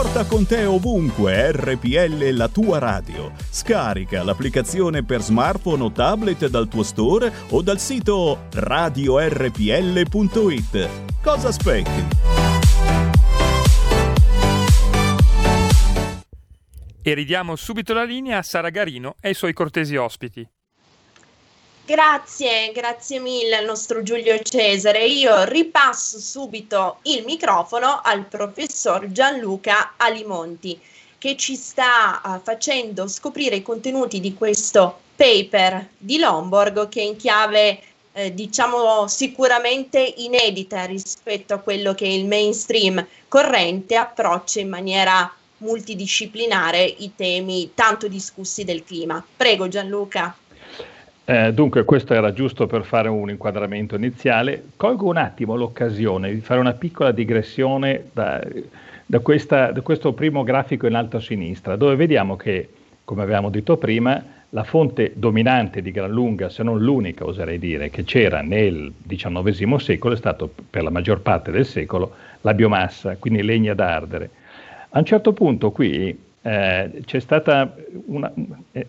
[0.00, 3.32] Porta con te ovunque RPL la tua radio.
[3.50, 9.58] Scarica l'applicazione per smartphone o tablet dal tuo store o dal sito radiorpl.it.
[11.20, 12.06] Cosa aspetti?
[17.02, 20.48] E ridiamo subito la linea a Sara Garino e ai suoi cortesi ospiti.
[21.88, 25.06] Grazie, grazie mille al nostro Giulio Cesare.
[25.06, 30.78] Io ripasso subito il microfono al professor Gianluca Alimonti
[31.16, 37.04] che ci sta uh, facendo scoprire i contenuti di questo paper di Lomborg che è
[37.04, 37.80] in chiave
[38.12, 46.84] eh, diciamo sicuramente inedita rispetto a quello che il mainstream corrente approccia in maniera multidisciplinare
[46.84, 49.24] i temi tanto discussi del clima.
[49.38, 50.36] Prego Gianluca.
[51.30, 54.68] Eh, dunque, questo era giusto per fare un inquadramento iniziale.
[54.76, 58.42] Colgo un attimo l'occasione di fare una piccola digressione da,
[59.04, 62.70] da, questa, da questo primo grafico in alto a sinistra, dove vediamo che,
[63.04, 67.90] come avevamo detto prima, la fonte dominante di gran lunga, se non l'unica, oserei dire,
[67.90, 72.10] che c'era nel XIX secolo, è stato per la maggior parte del secolo
[72.40, 74.30] la biomassa, quindi legna da ardere.
[74.88, 77.74] A un certo punto qui eh, c'è stata
[78.06, 78.32] una,
[78.72, 78.86] eh,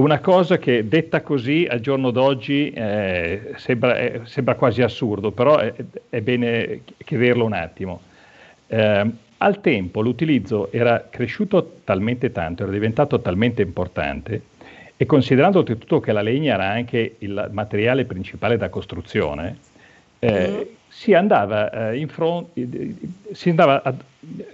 [0.00, 5.58] una cosa che detta così al giorno d'oggi eh, sembra, eh, sembra, quasi assurdo, però
[5.58, 5.72] è,
[6.08, 8.00] è bene chiederlo un attimo.
[8.66, 14.42] Eh, al tempo l'utilizzo era cresciuto talmente tanto, era diventato talmente importante
[14.96, 19.56] e considerando oltretutto che la legna era anche il materiale principale da costruzione,
[20.18, 20.74] eh, mm.
[20.90, 22.48] Si andava, eh, front,
[23.32, 23.94] si andava a,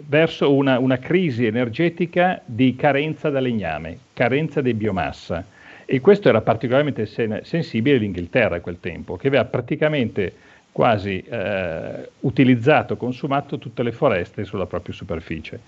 [0.06, 5.44] verso una, una, crisi energetica di carenza da legname, carenza di biomassa.
[5.86, 10.34] E questo era particolarmente sen- sensibile l'Inghilterra a quel tempo, che aveva praticamente
[10.72, 15.58] quasi eh, utilizzato, consumato tutte le foreste sulla propria superficie.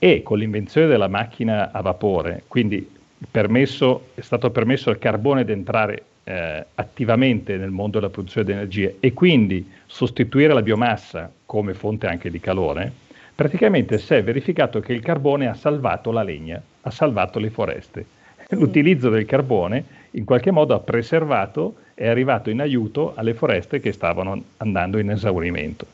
[0.00, 2.96] E con l'invenzione della macchina a vapore, quindi
[3.30, 8.52] permesso, è stato permesso al carbone di entrare eh, attivamente nel mondo della produzione di
[8.52, 12.92] energia e quindi sostituire la biomassa come fonte anche di calore,
[13.34, 18.04] praticamente si è verificato che il carbone ha salvato la legna, ha salvato le foreste.
[18.50, 23.80] L'utilizzo del carbone in qualche modo ha preservato e è arrivato in aiuto alle foreste
[23.80, 25.86] che stavano andando in esaurimento.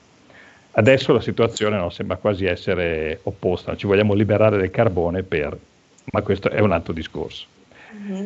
[0.72, 5.56] Adesso la situazione no, sembra quasi essere opposta, ci vogliamo liberare del carbone per...
[6.10, 7.46] ma questo è un altro discorso.
[7.94, 8.24] Mm-hmm.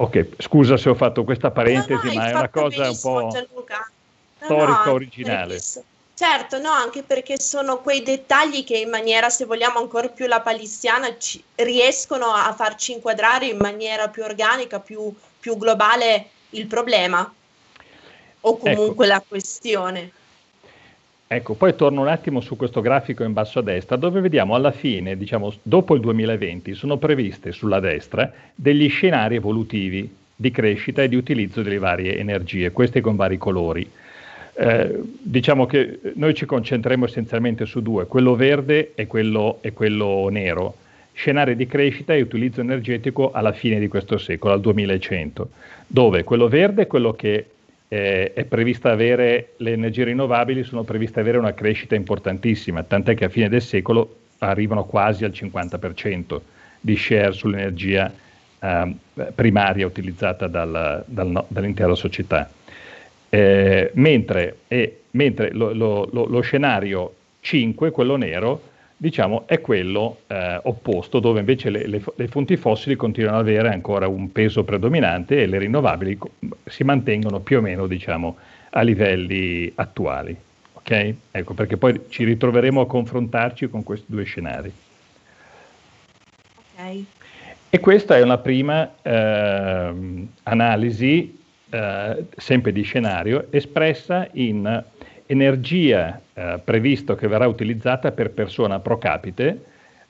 [0.00, 3.28] Ok, scusa se ho fatto questa parentesi, no, no, ma è una cosa un po'
[3.32, 3.90] Gianluca.
[4.36, 5.60] storica, no, originale.
[6.14, 10.40] Certo, no, anche perché sono quei dettagli che in maniera, se vogliamo, ancora più la
[10.40, 17.32] palissiana ci, riescono a farci inquadrare in maniera più organica, più, più globale il problema
[18.40, 18.58] o ecco.
[18.58, 19.14] comunque ecco.
[19.14, 20.12] la questione.
[21.30, 24.70] Ecco, poi torno un attimo su questo grafico in basso a destra, dove vediamo alla
[24.70, 31.08] fine, diciamo dopo il 2020, sono previste sulla destra degli scenari evolutivi di crescita e
[31.08, 33.86] di utilizzo delle varie energie, questi con vari colori.
[34.54, 40.30] Eh, diciamo che noi ci concentreremo essenzialmente su due, quello verde e quello, e quello
[40.30, 40.76] nero.
[41.12, 45.50] Scenari di crescita e utilizzo energetico alla fine di questo secolo, al 2100,
[45.86, 47.44] dove quello verde è quello che
[47.88, 53.24] eh, è prevista avere, le energie rinnovabili sono previste avere una crescita importantissima, tant'è che
[53.24, 56.40] a fine del secolo arrivano quasi al 50%
[56.80, 58.12] di share sull'energia
[58.60, 58.94] eh,
[59.34, 62.50] primaria utilizzata dal, dal, dall'intera società.
[63.30, 64.58] Eh, mentre,
[65.10, 68.62] mentre lo, lo, lo, scenario 5, quello nero,
[69.00, 73.68] diciamo, è quello eh, opposto, dove invece le, le, le, fonti fossili continuano ad avere
[73.72, 76.18] ancora un peso predominante e le rinnovabili
[76.64, 78.36] si mantengono più o meno diciamo,
[78.70, 80.36] a livelli attuali.
[80.72, 81.16] Okay?
[81.30, 84.72] Ecco, perché poi ci ritroveremo a confrontarci con questi due scenari.
[86.74, 87.06] Okay.
[87.70, 91.38] E questa è una prima eh, analisi,
[91.70, 94.84] eh, sempre di scenario, espressa in
[95.30, 99.64] energia eh, previsto che verrà utilizzata per persona pro capite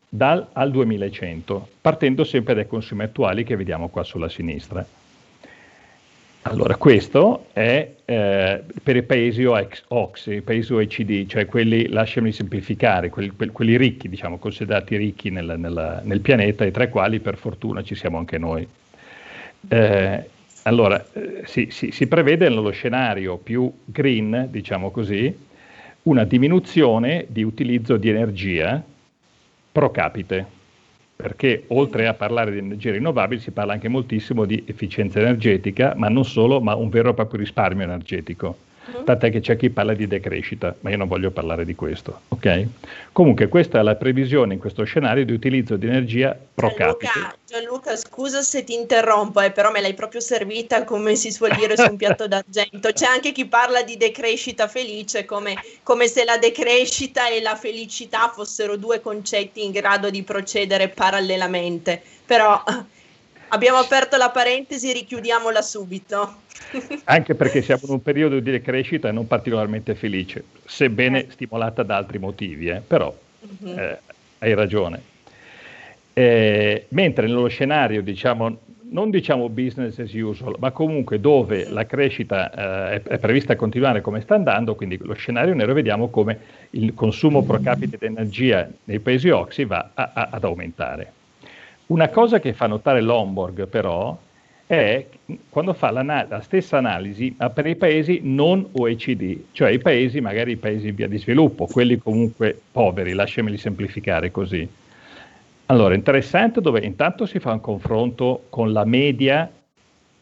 [0.09, 4.87] dal al 2100, partendo sempre dai consumi attuali che vediamo qua sulla sinistra.
[6.43, 13.11] Allora, questo è eh, per i paesi OX, i paesi OECD, cioè quelli, lasciami semplificare,
[13.11, 17.37] quelli, quelli ricchi, diciamo, considerati ricchi nel, nel, nel, pianeta e tra i quali per
[17.37, 18.67] fortuna ci siamo anche noi.
[19.69, 20.29] Eh,
[20.63, 25.35] allora, eh, si, si, si, prevede nello scenario più green, diciamo così,
[26.03, 28.83] una diminuzione di utilizzo di energia
[29.71, 30.47] pro capite,
[31.17, 36.09] perché oltre a parlare di energie rinnovabili si parla anche moltissimo di efficienza energetica, ma
[36.09, 38.57] non solo, ma un vero e proprio risparmio energetico.
[38.91, 39.05] Mm-hmm.
[39.05, 42.23] Tant'è che c'è chi parla di decrescita, ma io non voglio parlare di questo.
[42.29, 42.67] ok?
[43.13, 47.37] Comunque questa è la previsione in questo scenario di utilizzo di energia pro Gianluca, capite.
[47.45, 51.77] Gianluca, scusa se ti interrompo, eh, però me l'hai proprio servita come si suol dire
[51.77, 52.93] su un piatto d'argento.
[52.93, 58.31] C'è anche chi parla di decrescita felice come, come se la decrescita e la felicità
[58.35, 62.01] fossero due concetti in grado di procedere parallelamente.
[62.25, 62.63] Però
[63.49, 66.47] abbiamo aperto la parentesi, richiudiamola subito.
[67.05, 71.31] Anche perché siamo in un periodo di decrescita non particolarmente felice, sebbene eh.
[71.31, 73.79] stimolata da altri motivi, eh, però uh-huh.
[73.79, 73.99] eh,
[74.39, 75.03] hai ragione.
[76.13, 78.59] Eh, mentre nello scenario, diciamo,
[78.91, 84.01] non diciamo business as usual, ma comunque dove la crescita eh, è, è, prevista continuare
[84.01, 86.39] come sta andando, quindi lo scenario nero vediamo come
[86.71, 91.13] il consumo pro capite di energia nei paesi oxi va a, a, ad aumentare.
[91.87, 94.19] Una cosa che fa notare Lomborg però
[94.69, 95.07] è
[95.49, 100.57] quando fa la stessa analisi per i paesi non OECD, cioè i paesi, magari i
[100.57, 104.69] paesi in via di sviluppo, quelli comunque poveri, lasciameli semplificare così.
[105.67, 109.51] Allora, interessante dove intanto si fa un confronto con la media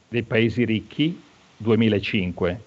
[0.08, 1.20] dei paesi ricchi
[1.56, 2.60] 2005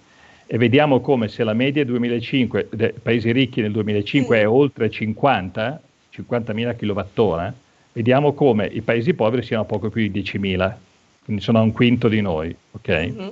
[0.48, 5.82] e vediamo come se la media 2005 dei paesi ricchi nel 2005 è oltre 50,
[6.14, 7.54] 50.000 kWh,
[7.94, 10.88] vediamo come i paesi poveri siano poco più di 10.000
[11.30, 12.90] quindi sono a un quinto di noi, ok?
[12.90, 13.28] Mm-hmm.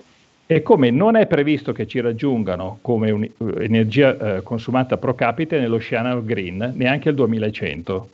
[0.46, 3.28] E come non è previsto che ci raggiungano come un,
[3.60, 8.10] energia eh, consumata pro capite nell'Oceano Green neanche il 2100,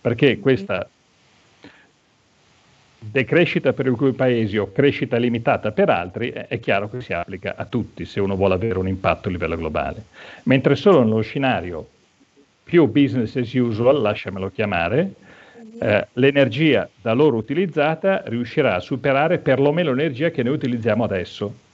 [0.00, 0.40] perché mm-hmm.
[0.40, 0.88] questa
[2.98, 7.66] decrescita per alcuni paesi o crescita limitata per altri, è chiaro che si applica a
[7.66, 10.02] tutti se uno vuole avere un impatto a livello globale.
[10.44, 11.86] Mentre solo nello scenario
[12.64, 15.12] più business as usual, lasciamelo chiamare,
[15.78, 21.64] eh, l'energia da loro utilizzata riuscirà a superare perlomeno l'energia che noi utilizziamo adesso.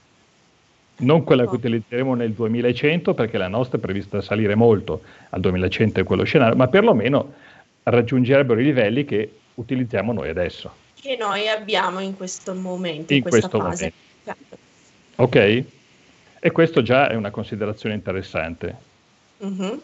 [0.95, 6.01] Non quella che utilizzeremo nel 2100, perché la nostra è prevista salire molto al 2100
[6.01, 7.33] è quello scenario, ma perlomeno
[7.83, 10.71] raggiungerebbero i livelli che utilizziamo noi adesso.
[10.99, 13.93] Che noi abbiamo in questo momento, in, in questo fase.
[14.23, 14.57] Momento.
[15.15, 15.63] Ok?
[16.39, 18.75] E questo già è una considerazione interessante.
[19.43, 19.77] Mm-hmm.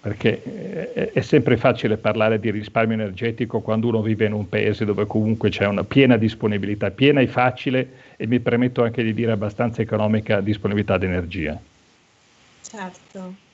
[0.00, 5.06] Perché è sempre facile parlare di risparmio energetico quando uno vive in un paese dove
[5.06, 9.82] comunque c'è una piena disponibilità, piena e facile, e mi permetto anche di dire abbastanza
[9.82, 11.60] economica disponibilità di energia.
[12.62, 13.46] Certo.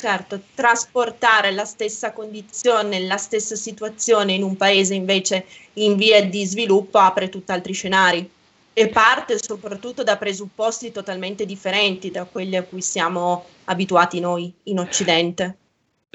[0.00, 6.46] Certo, trasportare la stessa condizione, la stessa situazione in un paese invece in via di
[6.46, 8.30] sviluppo apre tutt'altri scenari
[8.72, 14.78] e parte soprattutto da presupposti totalmente differenti da quelli a cui siamo abituati noi in
[14.78, 15.56] Occidente.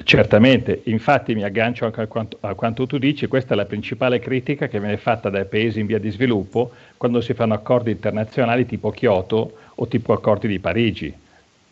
[0.06, 4.20] Certamente, infatti mi aggancio anche a quanto, a quanto, tu dici, questa è la principale
[4.20, 8.66] critica che viene fatta dai paesi in via di sviluppo quando si fanno accordi internazionali
[8.66, 11.12] tipo Kyoto o tipo accordi di Parigi.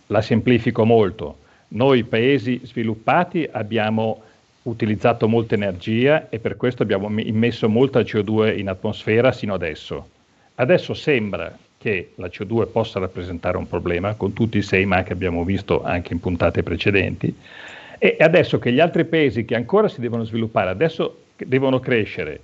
[0.09, 4.23] La semplifico molto noi paesi sviluppati abbiamo
[4.63, 10.09] utilizzato molta energia e per questo abbiamo immesso molta CO2 in atmosfera sino adesso.
[10.57, 15.13] Adesso sembra che la CO2 possa rappresentare un problema con tutti i sei ma che
[15.13, 17.37] abbiamo visto anche in puntate precedenti
[17.99, 22.41] e adesso che gli altri paesi che ancora si devono sviluppare, adesso devono crescere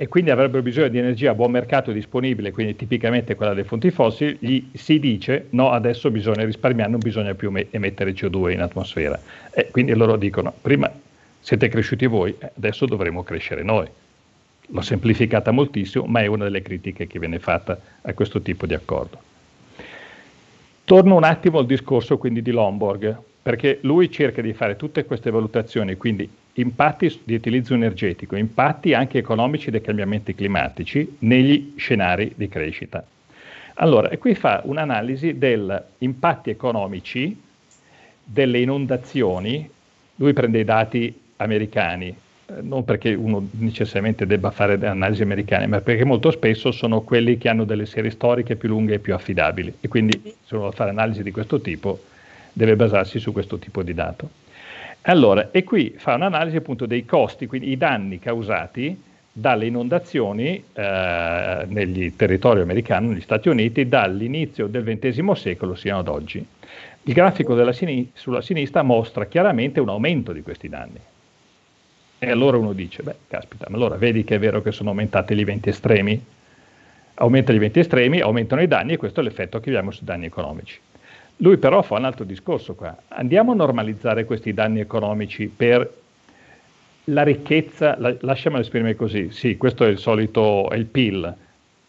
[0.00, 3.90] e quindi avrebbero bisogno di energia a buon mercato disponibile, quindi tipicamente quella delle fonti
[3.90, 9.20] fossili, gli si dice no, adesso bisogna risparmiare, non bisogna più emettere CO2 in atmosfera.
[9.50, 10.90] E quindi loro dicono, prima
[11.38, 13.86] siete cresciuti voi, adesso dovremo crescere noi.
[14.68, 18.72] L'ho semplificata moltissimo, ma è una delle critiche che viene fatta a questo tipo di
[18.72, 19.18] accordo.
[20.84, 25.30] Torno un attimo al discorso quindi di Lomborg, perché lui cerca di fare tutte queste
[25.30, 32.48] valutazioni, quindi impatti di utilizzo energetico, impatti anche economici dei cambiamenti climatici negli scenari di
[32.48, 33.04] crescita.
[33.74, 37.40] Allora, e qui fa un'analisi degli impatti economici
[38.22, 39.68] delle inondazioni,
[40.16, 45.80] lui prende i dati americani, eh, non perché uno necessariamente debba fare analisi americane, ma
[45.80, 49.72] perché molto spesso sono quelli che hanno delle serie storiche più lunghe e più affidabili
[49.80, 51.98] e quindi se uno vuole fare analisi di questo tipo
[52.60, 54.28] deve basarsi su questo tipo di dato.
[55.02, 61.64] Allora, e qui fa un'analisi appunto dei costi, quindi i danni causati dalle inondazioni eh,
[61.68, 66.44] negli territori americani, negli Stati Uniti, dall'inizio del XX secolo sino ad oggi.
[67.04, 71.00] Il grafico sin- sulla sinistra mostra chiaramente un aumento di questi danni.
[72.18, 75.34] E allora uno dice, beh, caspita, ma allora vedi che è vero che sono aumentati
[75.34, 76.22] gli eventi estremi?
[77.14, 80.26] Aumentano gli eventi estremi, aumentano i danni e questo è l'effetto che abbiamo sui danni
[80.26, 80.78] economici.
[81.42, 82.94] Lui però fa un altro discorso qua.
[83.08, 85.98] Andiamo a normalizzare questi danni economici per
[87.04, 91.34] la ricchezza, la, lasciamelo esprimere così, sì, questo è il solito, è il PIL,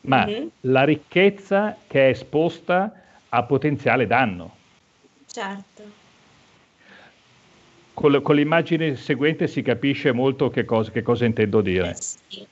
[0.02, 0.47] ma mm-hmm.
[0.62, 2.93] la ricchezza che è esposta
[3.28, 4.56] a potenziale danno.
[5.26, 5.84] Certo.
[7.93, 11.89] Con, con l'immagine seguente si capisce molto che cosa, che cosa intendo dire.
[11.89, 12.47] Eh sì.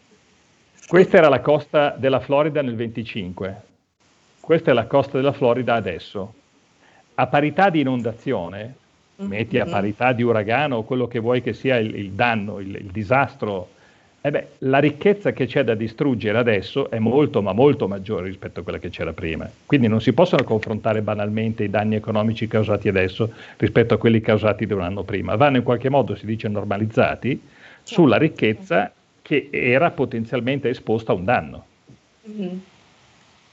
[0.86, 3.62] Questa era la costa della Florida nel 25,
[4.42, 6.34] questa è la costa della Florida adesso
[7.20, 8.76] a parità di inondazione,
[9.20, 9.30] mm-hmm.
[9.30, 12.76] metti a parità di uragano o quello che vuoi che sia il, il danno, il,
[12.76, 13.72] il disastro,
[14.22, 18.62] eh beh, la ricchezza che c'è da distruggere adesso è molto, ma molto maggiore rispetto
[18.62, 19.50] a quella che c'era prima.
[19.66, 24.66] Quindi non si possono confrontare banalmente i danni economici causati adesso rispetto a quelli causati
[24.66, 25.36] da un anno prima.
[25.36, 27.42] Vanno in qualche modo, si dice, normalizzati certo.
[27.84, 28.92] sulla ricchezza
[29.22, 31.66] che era potenzialmente esposta a un danno.
[32.30, 32.58] Mm-hmm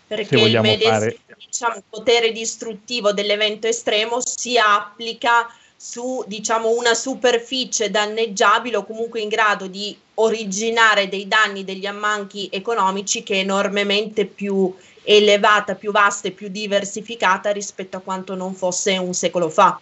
[0.07, 1.17] perché il medesimo fare...
[1.39, 9.29] diciamo, potere distruttivo dell'evento estremo si applica su diciamo, una superficie danneggiabile o comunque in
[9.29, 16.29] grado di originare dei danni, degli ammanchi economici che è enormemente più elevata, più vasta
[16.29, 19.79] e più diversificata rispetto a quanto non fosse un secolo fa.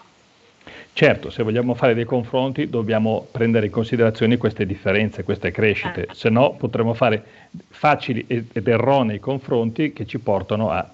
[0.93, 6.15] Certo, se vogliamo fare dei confronti dobbiamo prendere in considerazione queste differenze, queste crescite, eh.
[6.15, 7.25] se no potremmo fare
[7.69, 10.89] facili ed erronei confronti che ci portano a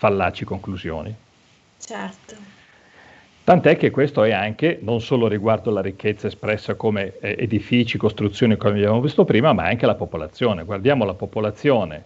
[0.00, 1.14] fallaci conclusioni.
[1.78, 2.34] Certo.
[3.44, 8.56] Tant'è che questo è anche non solo riguardo la ricchezza espressa come eh, edifici, costruzioni,
[8.56, 10.64] come abbiamo visto prima, ma anche la popolazione.
[10.64, 12.04] Guardiamo la popolazione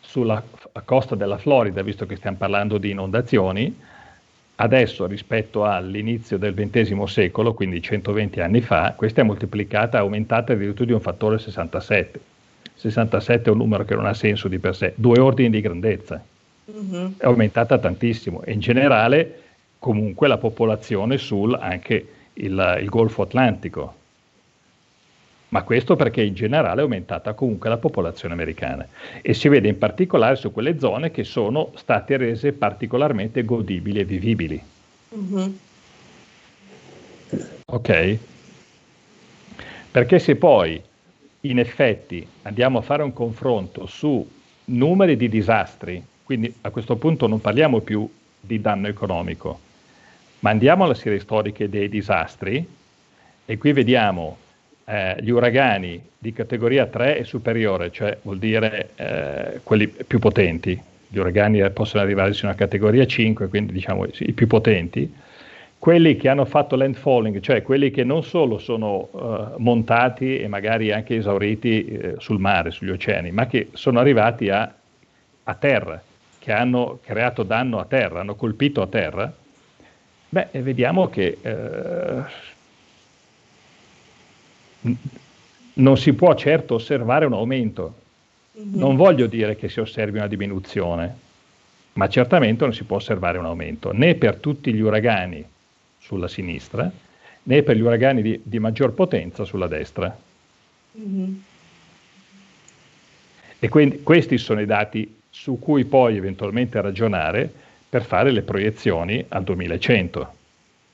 [0.00, 0.42] sulla
[0.86, 3.76] costa della Florida, visto che stiamo parlando di inondazioni,
[4.58, 10.86] Adesso rispetto all'inizio del XX secolo, quindi 120 anni fa, questa è moltiplicata, aumentata addirittura
[10.86, 12.20] di un fattore 67.
[12.74, 16.24] 67 è un numero che non ha senso di per sé, due ordini di grandezza.
[16.70, 17.12] Mm-hmm.
[17.18, 19.42] È aumentata tantissimo e in generale
[19.78, 23.94] comunque la popolazione sul anche il, il Golfo Atlantico.
[25.48, 28.86] Ma questo perché in generale è aumentata comunque la popolazione americana
[29.22, 34.04] e si vede in particolare su quelle zone che sono state rese particolarmente godibili e
[34.04, 34.60] vivibili.
[35.16, 35.50] Mm-hmm.
[37.66, 38.18] Ok?
[39.92, 40.82] Perché se poi
[41.42, 44.28] in effetti andiamo a fare un confronto su
[44.64, 48.08] numeri di disastri, quindi a questo punto non parliamo più
[48.40, 49.60] di danno economico,
[50.40, 52.66] ma andiamo alle serie storiche dei disastri
[53.46, 54.36] e qui vediamo
[54.84, 60.78] eh, gli uragani di categoria 3 e superiore, cioè vuol dire eh, quelli più potenti.
[61.08, 65.24] Gli uragani possono arrivare su una categoria 5, quindi diciamo i più potenti
[65.78, 70.90] quelli che hanno fatto landfalling, cioè quelli che non solo sono uh, montati e magari
[70.90, 74.74] anche esauriti eh, sul mare, sugli oceani, ma che sono arrivati a,
[75.44, 76.02] a, terra,
[76.46, 79.34] che hanno creato danno a terra, hanno colpito a terra,
[80.28, 82.22] beh, vediamo che eh,
[85.72, 87.94] non si può certo osservare un aumento.
[88.56, 88.78] Mm-hmm.
[88.78, 91.16] Non voglio dire che si osservi una diminuzione,
[91.94, 95.44] ma certamente non si può osservare un aumento, né per tutti gli uragani
[95.98, 96.88] sulla sinistra,
[97.42, 100.16] né per gli uragani di, di maggior potenza sulla destra.
[100.96, 101.34] Mm-hmm.
[103.58, 107.52] E quindi questi sono i dati su cui poi eventualmente ragionare
[107.90, 110.34] per fare le proiezioni al 2100.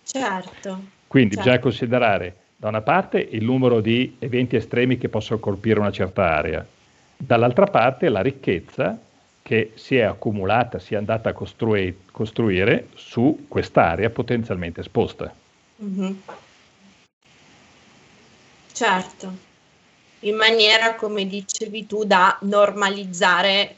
[0.02, 0.82] Certo.
[1.06, 1.48] Quindi certo.
[1.48, 6.34] bisogna considerare da una parte il numero di eventi estremi che possono colpire una certa
[6.34, 6.66] area,
[7.16, 8.98] dall'altra parte la ricchezza
[9.42, 15.32] che si è accumulata, si è andata a costrui- costruire su quest'area potenzialmente esposta.
[15.84, 16.12] Mm-hmm.
[18.72, 19.32] Certo,
[20.20, 23.76] in maniera, come dicevi tu, da normalizzare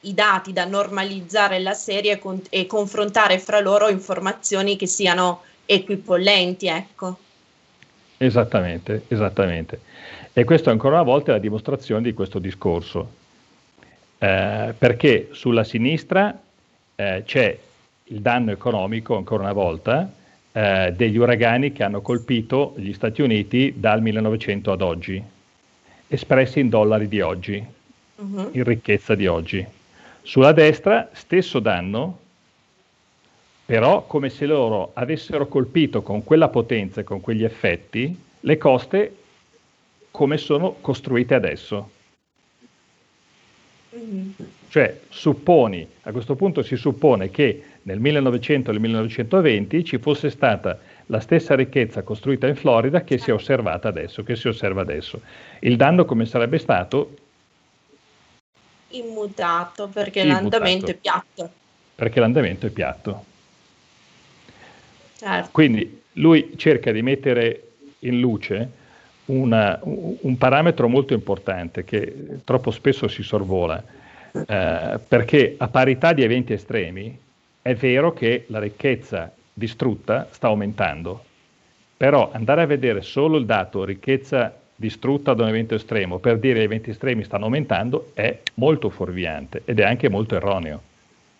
[0.00, 6.66] i dati, da normalizzare la serie con- e confrontare fra loro informazioni che siano equipollenti,
[6.66, 7.18] ecco.
[8.16, 9.80] Esattamente, esattamente.
[10.32, 13.18] E questo ancora una volta è la dimostrazione di questo discorso
[14.22, 16.38] eh, perché sulla sinistra
[16.94, 17.58] eh, c'è
[18.04, 20.12] il danno economico, ancora una volta,
[20.52, 25.22] eh, degli uragani che hanno colpito gli Stati Uniti dal 1900 ad oggi,
[26.06, 27.64] espressi in dollari di oggi,
[28.16, 28.50] uh-huh.
[28.52, 29.66] in ricchezza di oggi.
[30.22, 32.18] Sulla destra, stesso danno,
[33.64, 39.16] però come se loro avessero colpito con quella potenza e con quegli effetti le coste
[40.10, 41.90] come sono costruite adesso.
[44.68, 50.30] Cioè, supponi, a questo punto si suppone che nel 1900 e nel 1920 ci fosse
[50.30, 54.80] stata la stessa ricchezza costruita in Florida che si è osservata adesso, che si osserva
[54.82, 55.20] adesso.
[55.60, 57.16] Il danno come sarebbe stato?
[58.90, 60.42] Immutato, perché Immutato.
[60.42, 61.50] l'andamento è piatto.
[61.94, 63.24] Perché l'andamento è piatto.
[65.16, 65.48] Certo.
[65.52, 68.70] Quindi lui cerca di mettere in luce
[69.26, 73.82] una, un parametro molto importante che troppo spesso si sorvola,
[74.32, 77.18] eh, perché a parità di eventi estremi
[77.62, 81.24] è vero che la ricchezza distrutta sta aumentando,
[81.96, 86.54] però andare a vedere solo il dato ricchezza distrutta da un evento estremo per dire
[86.54, 90.80] che gli eventi estremi stanno aumentando è molto fuorviante ed è anche molto erroneo.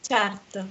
[0.03, 0.67] Certo,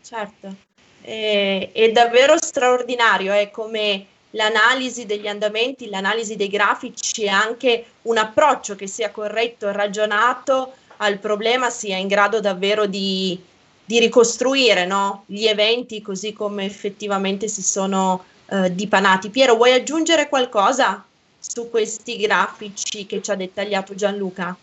[0.00, 0.54] certo.
[1.02, 8.16] E, è davvero straordinario, è come l'analisi degli andamenti, l'analisi dei grafici e anche un
[8.16, 13.38] approccio che sia corretto e ragionato al problema sia in grado davvero di,
[13.84, 15.24] di ricostruire no?
[15.26, 19.28] gli eventi così come effettivamente si sono eh, dipanati.
[19.28, 21.04] Piero, vuoi aggiungere qualcosa
[21.46, 24.56] su questi grafici che ci ha dettagliato Gianluca?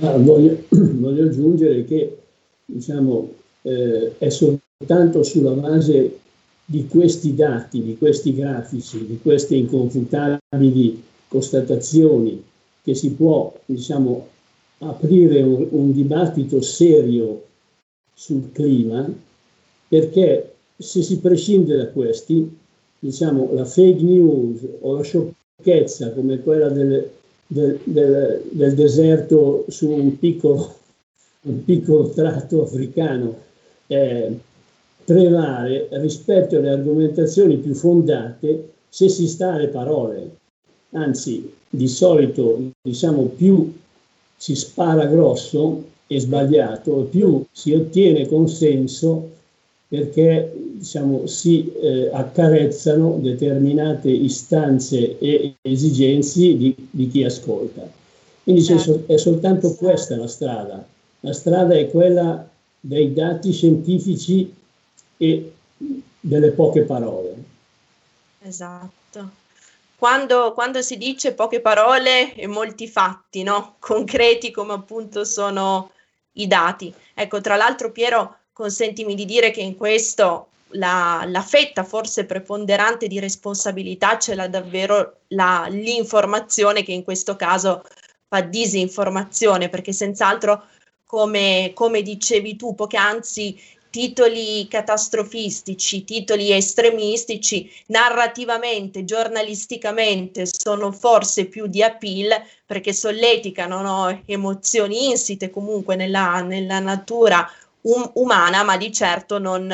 [0.00, 2.18] Ah, voglio, voglio, aggiungere che
[2.64, 3.32] diciamo,
[3.62, 6.18] eh, è soltanto sulla base
[6.64, 12.42] di questi dati, di questi grafici, di queste inconfutabili constatazioni
[12.82, 14.28] che si può diciamo,
[14.78, 17.44] aprire un, un dibattito serio
[18.12, 19.08] sul clima,
[19.88, 22.58] perché se si prescinde da questi,
[22.98, 25.40] diciamo, la fake news o la sciocchezza
[26.14, 27.10] come quella del,
[27.46, 30.74] del, del, del deserto su un piccolo,
[31.42, 33.36] un piccolo tratto africano,
[33.86, 34.38] eh,
[35.04, 40.36] prevale rispetto alle argomentazioni più fondate se si sta alle parole.
[40.90, 43.72] Anzi, di solito, diciamo, più
[44.36, 49.30] si spara grosso e sbagliato, più si ottiene consenso
[49.92, 57.86] perché diciamo, si eh, accarezzano determinate istanze e esigenze di, di chi ascolta.
[58.42, 59.04] Quindi certo.
[59.06, 60.82] è soltanto questa la strada.
[61.20, 62.48] La strada è quella
[62.80, 64.50] dei dati scientifici
[65.18, 65.52] e
[66.20, 67.34] delle poche parole.
[68.40, 69.30] Esatto.
[69.94, 73.74] Quando, quando, si dice poche parole e molti fatti, no?
[73.78, 75.90] concreti come appunto sono
[76.36, 76.92] i dati.
[77.12, 83.06] Ecco, tra l'altro Piero, consentimi di dire che in questo la, la fetta forse preponderante
[83.06, 87.82] di responsabilità ce l'ha davvero la, l'informazione che in questo caso
[88.28, 90.64] fa disinformazione, perché senz'altro
[91.04, 101.82] come, come dicevi tu poc'anzi, titoli catastrofistici, titoli estremistici, narrativamente, giornalisticamente sono forse più di
[101.82, 107.46] appeal perché solleticano no, emozioni insite comunque nella, nella natura
[107.82, 109.72] um, umana, ma di certo non,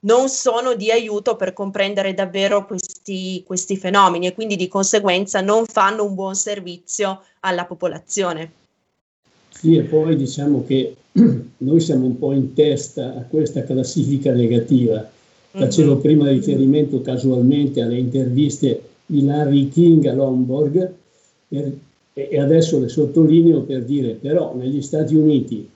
[0.00, 5.64] non, sono di aiuto per comprendere davvero questi, questi fenomeni e quindi di conseguenza non
[5.66, 8.52] fanno un buon servizio alla popolazione.
[9.50, 10.96] Sì, e poi diciamo che
[11.58, 15.08] noi siamo un po' in testa a questa classifica negativa.
[15.50, 16.00] Facevo mm-hmm.
[16.00, 20.94] prima riferimento casualmente alle interviste di Larry King a Lombard
[21.46, 21.72] per,
[22.14, 25.68] e adesso le sottolineo per dire però negli Stati Uniti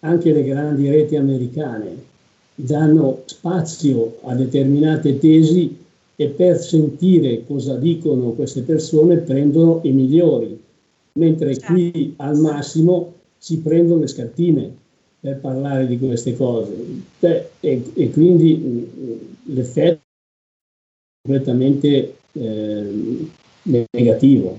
[0.00, 2.08] anche le grandi reti americane
[2.54, 5.76] danno spazio a determinate tesi
[6.16, 10.60] e per sentire cosa dicono queste persone prendono i migliori,
[11.12, 12.22] mentre qui certo.
[12.22, 14.76] al massimo si prendono le scartine
[15.20, 16.72] per parlare di queste cose
[17.20, 20.00] e, e, quindi mh, l'effetto
[21.22, 23.28] è completamente eh,
[23.62, 24.58] negativo.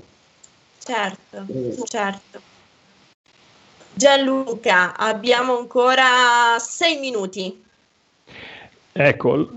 [0.80, 1.78] Certo, eh.
[1.84, 2.51] certo.
[3.94, 7.64] Gianluca, abbiamo ancora sei minuti.
[8.94, 9.50] Ecco,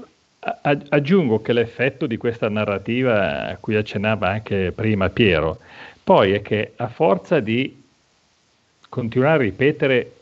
[0.63, 5.59] aggiungo che l'effetto di questa narrativa a cui accennava anche prima Piero,
[6.03, 7.83] poi è che a forza di
[8.89, 10.13] continuare a ripetere,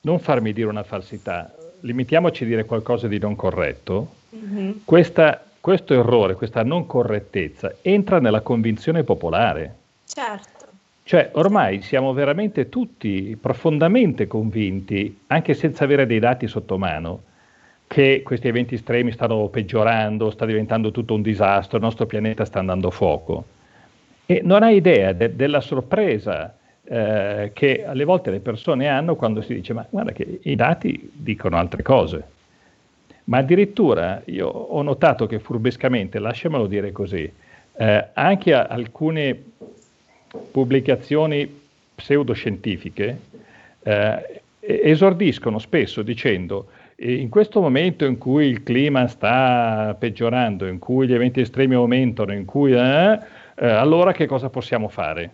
[0.00, 4.70] non farmi dire una falsità, limitiamoci a dire qualcosa di non corretto, mm-hmm.
[4.84, 9.74] questa, questo errore, questa non correttezza entra nella convinzione popolare.
[10.06, 10.57] Certo.
[11.08, 17.22] Cioè, ormai siamo veramente tutti profondamente convinti, anche senza avere dei dati sotto mano,
[17.86, 22.58] che questi eventi estremi stanno peggiorando, sta diventando tutto un disastro, il nostro pianeta sta
[22.58, 23.44] andando a fuoco.
[24.26, 26.54] E non hai idea de- della sorpresa
[26.84, 31.10] eh, che alle volte le persone hanno quando si dice ma guarda che i dati
[31.10, 32.22] dicono altre cose.
[33.24, 37.32] Ma addirittura io ho notato che furbescamente, lasciamelo dire così,
[37.78, 39.42] eh, anche alcune
[40.50, 41.60] pubblicazioni
[41.94, 43.18] pseudoscientifiche
[43.82, 46.68] eh, esordiscono spesso dicendo
[47.00, 52.32] in questo momento in cui il clima sta peggiorando, in cui gli eventi estremi aumentano,
[52.32, 53.18] in cui eh,
[53.54, 55.30] eh, allora che cosa possiamo fare?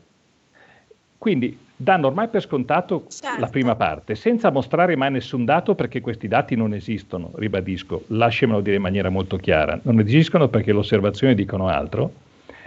[1.16, 3.40] Quindi danno ormai per scontato certo.
[3.40, 8.60] la prima parte, senza mostrare mai nessun dato perché questi dati non esistono, ribadisco, lasciamelo
[8.60, 12.12] dire in maniera molto chiara, non esistono perché le osservazioni dicono altro.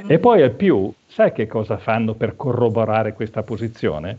[0.03, 0.11] Mm.
[0.11, 4.17] E poi al più, sai che cosa fanno per corroborare questa posizione?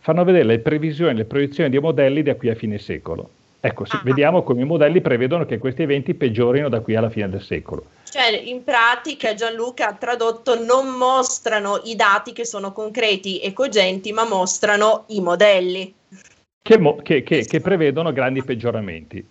[0.00, 3.30] Fanno vedere le previsioni, le proiezioni dei modelli da qui a fine secolo.
[3.60, 4.00] Ecco, ah.
[4.04, 7.86] vediamo come i modelli prevedono che questi eventi peggiorino da qui alla fine del secolo.
[8.04, 14.12] Cioè, in pratica, Gianluca ha tradotto, non mostrano i dati che sono concreti e cogenti,
[14.12, 15.92] ma mostrano i modelli.
[16.62, 19.26] Che, mo- che, che, che prevedono grandi peggioramenti,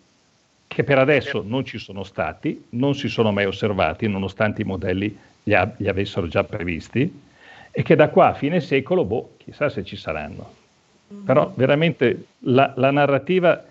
[0.68, 5.18] che per adesso non ci sono stati, non si sono mai osservati, nonostante i modelli
[5.48, 7.22] li, a- li avessero già previsti,
[7.72, 10.54] e che da qua a fine secolo, boh, chissà se ci saranno.
[11.14, 11.24] Mm-hmm.
[11.24, 13.64] Però veramente la, la narrativa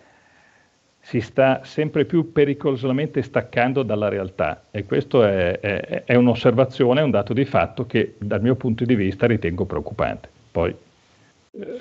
[1.00, 7.12] si sta sempre più pericolosamente staccando dalla realtà e questo è, è, è, un'osservazione, un
[7.12, 10.28] dato di fatto che dal mio punto di vista ritengo preoccupante.
[10.50, 10.74] Poi,
[11.52, 11.78] eh,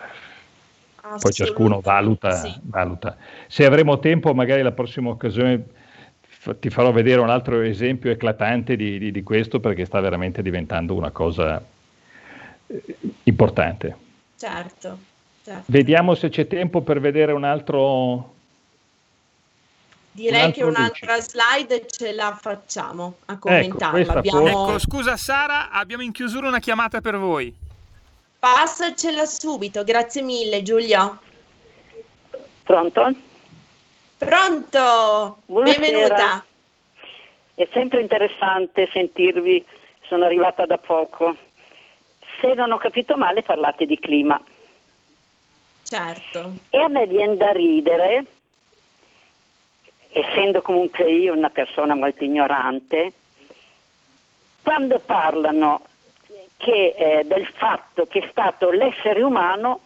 [1.20, 2.54] poi ciascuno valuta, sì.
[2.64, 3.18] valuta,
[3.48, 5.64] Se avremo tempo, magari la prossima occasione
[6.60, 10.94] ti farò vedere un altro esempio eclatante di, di, di questo perché sta veramente diventando
[10.94, 11.64] una cosa
[12.68, 12.84] eh,
[13.24, 13.96] importante.
[14.38, 14.98] Certo,
[15.44, 15.64] certo.
[15.66, 18.34] Vediamo se c'è tempo per vedere un altro
[20.12, 21.30] Direi un che un'altra luce.
[21.30, 24.00] slide ce la facciamo a commentarla.
[24.00, 24.48] Ecco, abbiamo...
[24.48, 27.54] ecco, scusa Sara, abbiamo in chiusura una chiamata per voi.
[28.40, 31.20] Passacela subito, grazie mille Giulio.
[32.64, 33.14] Pronto?
[34.18, 35.80] Pronto, Buonasera.
[35.80, 36.46] benvenuta.
[37.54, 39.66] È sempre interessante sentirvi,
[40.08, 41.36] sono arrivata da poco.
[42.40, 44.42] Se non ho capito male parlate di clima.
[45.84, 46.54] Certo.
[46.70, 48.26] E a me viene da ridere
[50.18, 53.12] essendo comunque io una persona molto ignorante,
[54.64, 55.82] quando parlano
[56.56, 59.82] che, eh, del fatto che è stato l'essere umano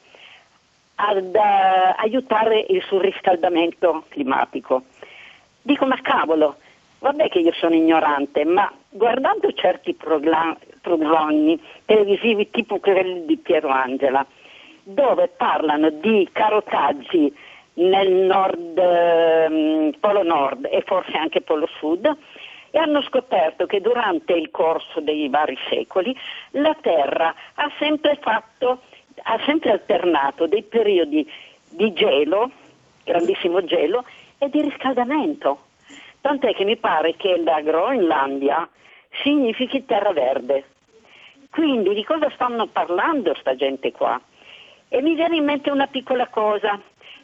[1.01, 4.83] ad uh, aiutare il surriscaldamento climatico.
[5.61, 6.57] Dico, ma cavolo,
[6.99, 14.25] vabbè che io sono ignorante, ma guardando certi programmi televisivi tipo quelli di Piero Angela,
[14.83, 17.33] dove parlano di carotaggi
[17.75, 22.13] nel nord, eh, polo nord e forse anche polo sud,
[22.71, 26.15] e hanno scoperto che durante il corso dei vari secoli
[26.51, 28.81] la Terra ha sempre fatto
[29.23, 31.29] ha sempre alternato dei periodi
[31.69, 32.51] di gelo,
[33.03, 34.03] grandissimo gelo,
[34.37, 35.65] e di riscaldamento.
[36.21, 38.67] Tant'è che mi pare che la Groenlandia
[39.23, 40.65] significhi terra verde.
[41.49, 44.19] Quindi di cosa stanno parlando sta gente qua?
[44.87, 46.79] E mi viene in mente una piccola cosa.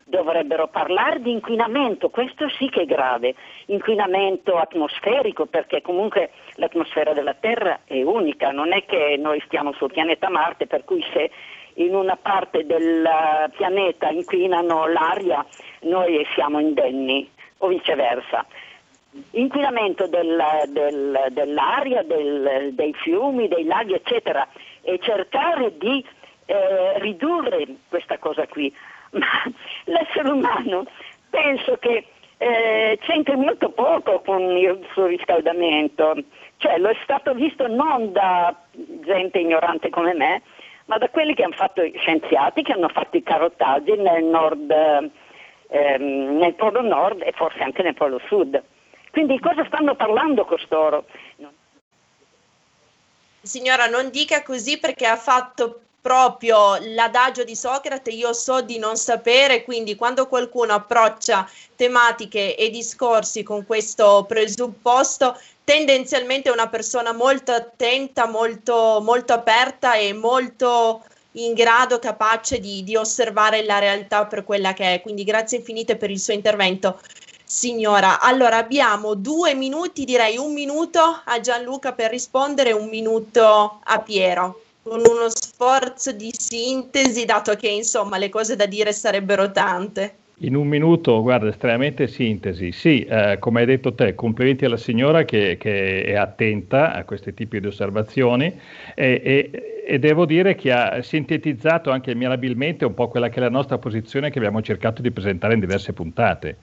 [0.07, 3.33] Dovrebbero parlare di inquinamento, questo sì che è grave,
[3.65, 9.91] inquinamento atmosferico perché comunque l'atmosfera della Terra è unica, non è che noi stiamo sul
[9.91, 11.31] pianeta Marte per cui se
[11.75, 13.07] in una parte del
[13.55, 15.45] pianeta inquinano l'aria,
[15.81, 18.45] noi siamo indenni o viceversa.
[19.31, 24.47] Inquinamento del, del, dell'aria, del, dei fiumi, dei laghi, eccetera,
[24.81, 26.03] e cercare di
[26.45, 28.73] eh, ridurre questa cosa qui.
[29.11, 29.43] Ma
[29.85, 30.85] l'essere umano
[31.29, 32.05] penso che
[32.37, 36.15] eh, c'entri molto poco con il suo riscaldamento,
[36.57, 40.41] cioè lo è stato visto non da gente ignorante come me,
[40.85, 44.71] ma da quelli che hanno fatto gli scienziati, che hanno fatto i carotaggi nel, nord,
[45.67, 48.61] ehm, nel polo nord e forse anche nel polo sud.
[49.11, 51.05] Quindi cosa stanno parlando costoro?
[53.41, 58.95] Signora, non dica così perché ha fatto proprio l'adagio di Socrate, io so di non
[58.95, 67.11] sapere, quindi quando qualcuno approccia tematiche e discorsi con questo presupposto, tendenzialmente è una persona
[67.11, 74.27] molto attenta, molto, molto aperta e molto in grado, capace di, di osservare la realtà
[74.27, 75.01] per quella che è.
[75.01, 77.01] Quindi grazie infinite per il suo intervento
[77.43, 78.21] signora.
[78.21, 84.59] Allora abbiamo due minuti, direi un minuto a Gianluca per rispondere, un minuto a Piero
[84.87, 90.13] con uno sforzo di sintesi, dato che insomma le cose da dire sarebbero tante.
[90.39, 92.71] In un minuto, guarda, estremamente sintesi.
[92.71, 97.33] Sì, eh, come hai detto te, complimenti alla signora che, che, è attenta a questi
[97.33, 98.45] tipi di osservazioni
[98.93, 103.39] e, e, e, devo dire che ha sintetizzato anche mirabilmente un po' quella che è
[103.39, 106.57] la nostra posizione che abbiamo cercato di presentare in diverse puntate,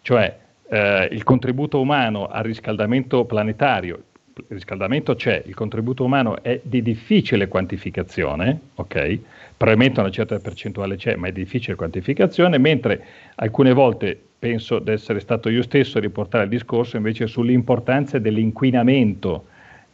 [0.00, 0.34] cioè
[0.70, 4.02] eh, il contributo umano al riscaldamento planetario,
[4.38, 9.18] il riscaldamento c'è, il contributo umano è di difficile quantificazione, ok?
[9.56, 13.02] Probabilmente una certa percentuale c'è, ma è di difficile quantificazione, mentre
[13.36, 19.46] alcune volte penso di essere stato io stesso a riportare il discorso invece sull'importanza dell'inquinamento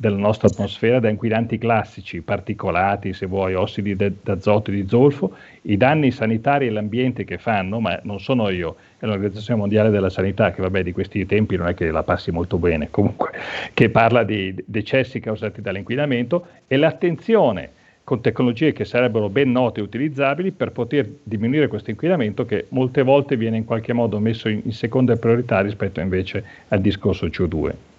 [0.02, 5.76] della nostra atmosfera da inquinanti classici, particolati, se vuoi, ossidi d'azoto e di zolfo, i
[5.76, 10.60] danni sanitari all'ambiente che fanno, ma non sono io, è l'Organizzazione Mondiale della Sanità, che
[10.60, 13.30] vabbè di questi tempi non è che la passi molto bene, comunque,
[13.72, 17.70] che parla di decessi causati dall'inquinamento e l'attenzione
[18.02, 23.02] con tecnologie che sarebbero ben note e utilizzabili per poter diminuire questo inquinamento che molte
[23.02, 27.91] volte viene in qualche modo messo in seconda priorità rispetto invece al discorso CO2.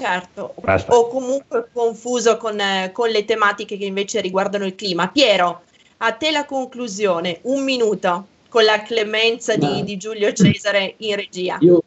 [0.00, 0.92] Certo, Basta.
[0.92, 5.08] o comunque confuso con, eh, con, le tematiche che invece riguardano il clima.
[5.08, 5.62] Piero,
[5.98, 11.58] a te la conclusione, un minuto con la clemenza di, di, Giulio Cesare in regia.
[11.60, 11.82] Io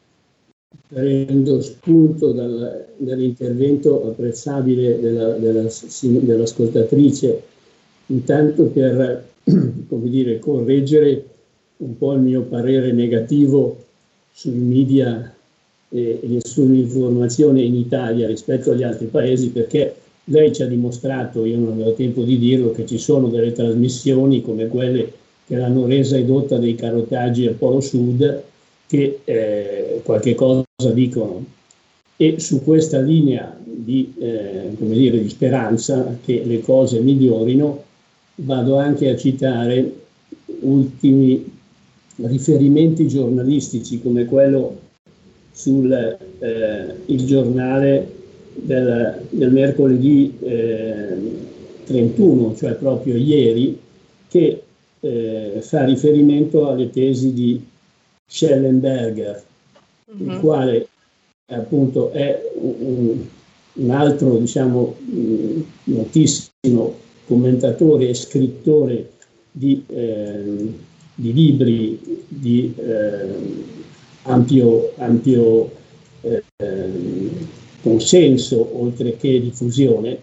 [0.88, 5.70] prendo spunto dal, dall'intervento apprezzabile della, della,
[6.02, 7.44] dell'ascoltatrice,
[8.08, 11.26] intanto per come dire, correggere
[11.78, 13.84] un po' il mio parere negativo
[14.32, 15.36] sui media
[15.98, 19.96] e, e sull'informazione in Italia rispetto agli altri paesi perché
[20.26, 24.42] lei ci ha dimostrato, io non avevo tempo di dirlo, che ci sono delle trasmissioni
[24.42, 25.12] come quelle
[25.46, 28.44] che l'hanno resa edotta dei carotaggi al Polo Sud
[28.88, 31.46] che eh, qualche cosa dicono.
[32.18, 37.84] E su questa linea di, eh, dire, di speranza che le cose migliorino,
[38.40, 39.94] vado anche a citare
[40.62, 41.56] ultimi
[42.18, 44.87] riferimenti giornalistici come quello
[45.58, 46.96] sul eh,
[47.26, 48.14] giornale
[48.54, 51.18] del, del mercoledì eh,
[51.84, 53.80] 31, cioè proprio ieri,
[54.28, 54.62] che
[55.00, 57.66] eh, fa riferimento alle tesi di
[58.28, 59.44] Schellenberger,
[60.12, 60.28] mm-hmm.
[60.28, 60.40] il mhm.
[60.42, 60.88] quale
[61.48, 63.26] appunto è un,
[63.74, 64.96] un altro, diciamo,
[65.86, 66.96] notissimo
[67.26, 69.10] commentatore e scrittore
[69.52, 70.72] di, eh,
[71.16, 73.76] di libri di eh,
[74.28, 75.72] ampio, ampio
[76.22, 76.44] eh,
[77.82, 80.22] consenso oltre che diffusione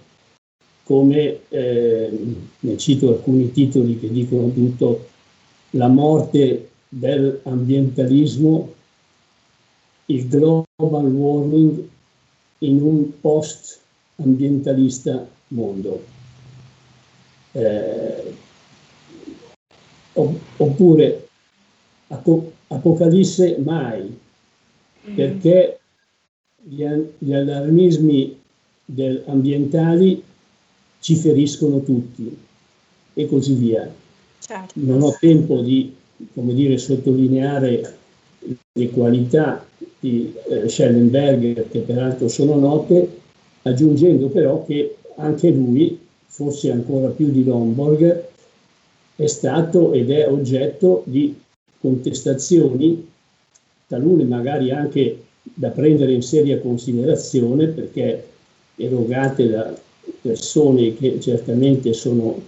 [0.85, 5.09] come, eh, ne cito alcuni titoli che dicono tutto,
[5.71, 8.73] la morte dell'ambientalismo,
[10.07, 11.89] il global warming
[12.59, 16.05] in un post-ambientalista mondo.
[17.53, 18.35] Eh,
[20.57, 21.29] oppure
[22.75, 24.03] Apocalisse mai,
[25.11, 25.15] mm.
[25.15, 25.79] perché
[26.63, 26.85] gli,
[27.19, 28.41] gli allarmismi
[28.85, 30.23] del, ambientali
[31.01, 32.37] ci feriscono tutti
[33.15, 33.93] e così via.
[34.39, 34.73] Certo.
[34.75, 35.95] Non ho tempo di
[36.33, 37.97] come dire, sottolineare
[38.73, 39.67] le qualità
[40.01, 43.21] di eh, Schellenberger, che peraltro sono note,
[43.63, 48.25] aggiungendo però che anche lui, forse ancora più di Lomborg,
[49.17, 51.35] è stato ed è oggetto di
[51.85, 53.07] contestazioni,
[53.87, 58.27] talune magari anche da prendere in seria considerazione perché
[58.77, 59.79] erogate da
[60.23, 62.41] persone che certamente sono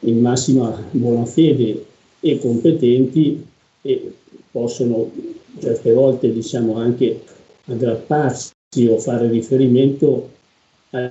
[0.00, 1.84] in massima buona fede
[2.20, 3.46] e competenti
[3.82, 4.14] e
[4.50, 5.10] possono
[5.58, 7.22] certe volte diciamo anche
[7.66, 10.30] aggrapparsi o fare riferimento
[10.90, 11.10] a,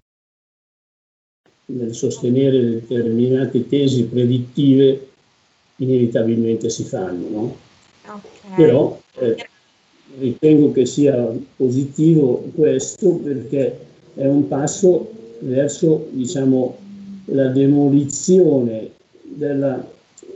[1.67, 5.08] nel sostenere determinate tesi predittive
[5.79, 7.27] inevitabilmente si fanno.
[7.29, 7.55] No?
[8.05, 8.55] Okay.
[8.55, 9.47] Però eh,
[10.17, 16.77] ritengo che sia positivo questo perché è un passo verso diciamo,
[17.25, 19.85] la demolizione della,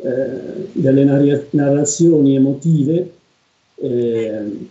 [0.04, 3.12] eh, delle narrazioni emotive
[3.76, 4.68] eh,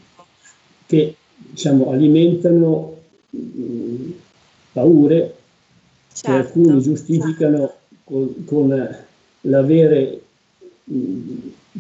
[0.87, 2.97] che diciamo, alimentano
[3.31, 4.11] mh,
[4.73, 5.35] paure
[6.13, 7.77] certo, che alcuni giustificano certo.
[8.05, 8.97] con, con
[9.43, 10.22] l'avere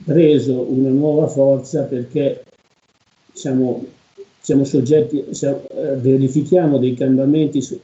[0.04, 2.44] preso una nuova forza perché
[3.32, 3.84] siamo,
[4.40, 7.78] siamo soggetti, siamo, eh, verifichiamo dei cambiamenti so,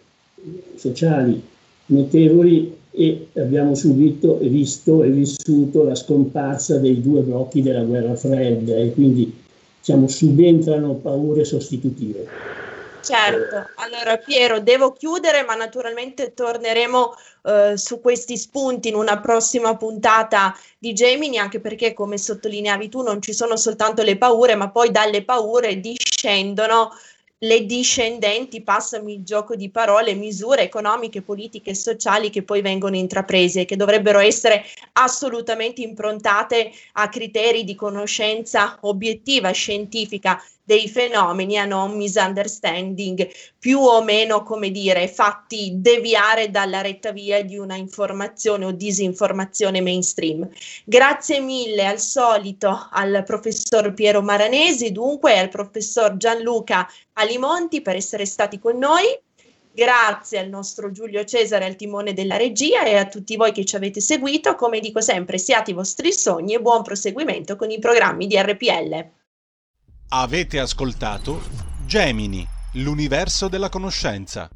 [0.77, 1.41] sociali
[1.87, 8.15] notevoli e abbiamo subito e visto e vissuto la scomparsa dei due blocchi della guerra
[8.15, 9.33] fredda e quindi
[9.79, 12.27] diciamo, subentrano paure sostitutive.
[13.01, 19.77] Certo, allora Piero, devo chiudere, ma naturalmente torneremo eh, su questi spunti in una prossima
[19.77, 24.71] puntata di Gemini, anche perché, come sottolineavi tu, non ci sono soltanto le paure, ma
[24.71, 26.91] poi dalle paure discendono
[27.43, 32.97] le discendenti, passami il gioco di parole, misure economiche, politiche e sociali che poi vengono
[32.97, 41.57] intraprese e che dovrebbero essere assolutamente improntate a criteri di conoscenza obiettiva, scientifica dei fenomeni
[41.57, 43.27] a non misunderstanding,
[43.59, 49.81] più o meno, come dire, fatti deviare dalla retta via di una informazione o disinformazione
[49.81, 50.47] mainstream.
[50.85, 58.27] Grazie mille al solito al professor Piero Maranesi, dunque al professor Gianluca Alimonti per essere
[58.27, 59.07] stati con noi.
[59.73, 63.77] Grazie al nostro Giulio Cesare al timone della regia e a tutti voi che ci
[63.77, 64.55] avete seguito.
[64.55, 69.18] Come dico sempre, siate i vostri sogni e buon proseguimento con i programmi di RPL.
[70.11, 71.39] Avete ascoltato
[71.85, 72.47] Gemini,
[72.77, 74.49] l'universo della conoscenza.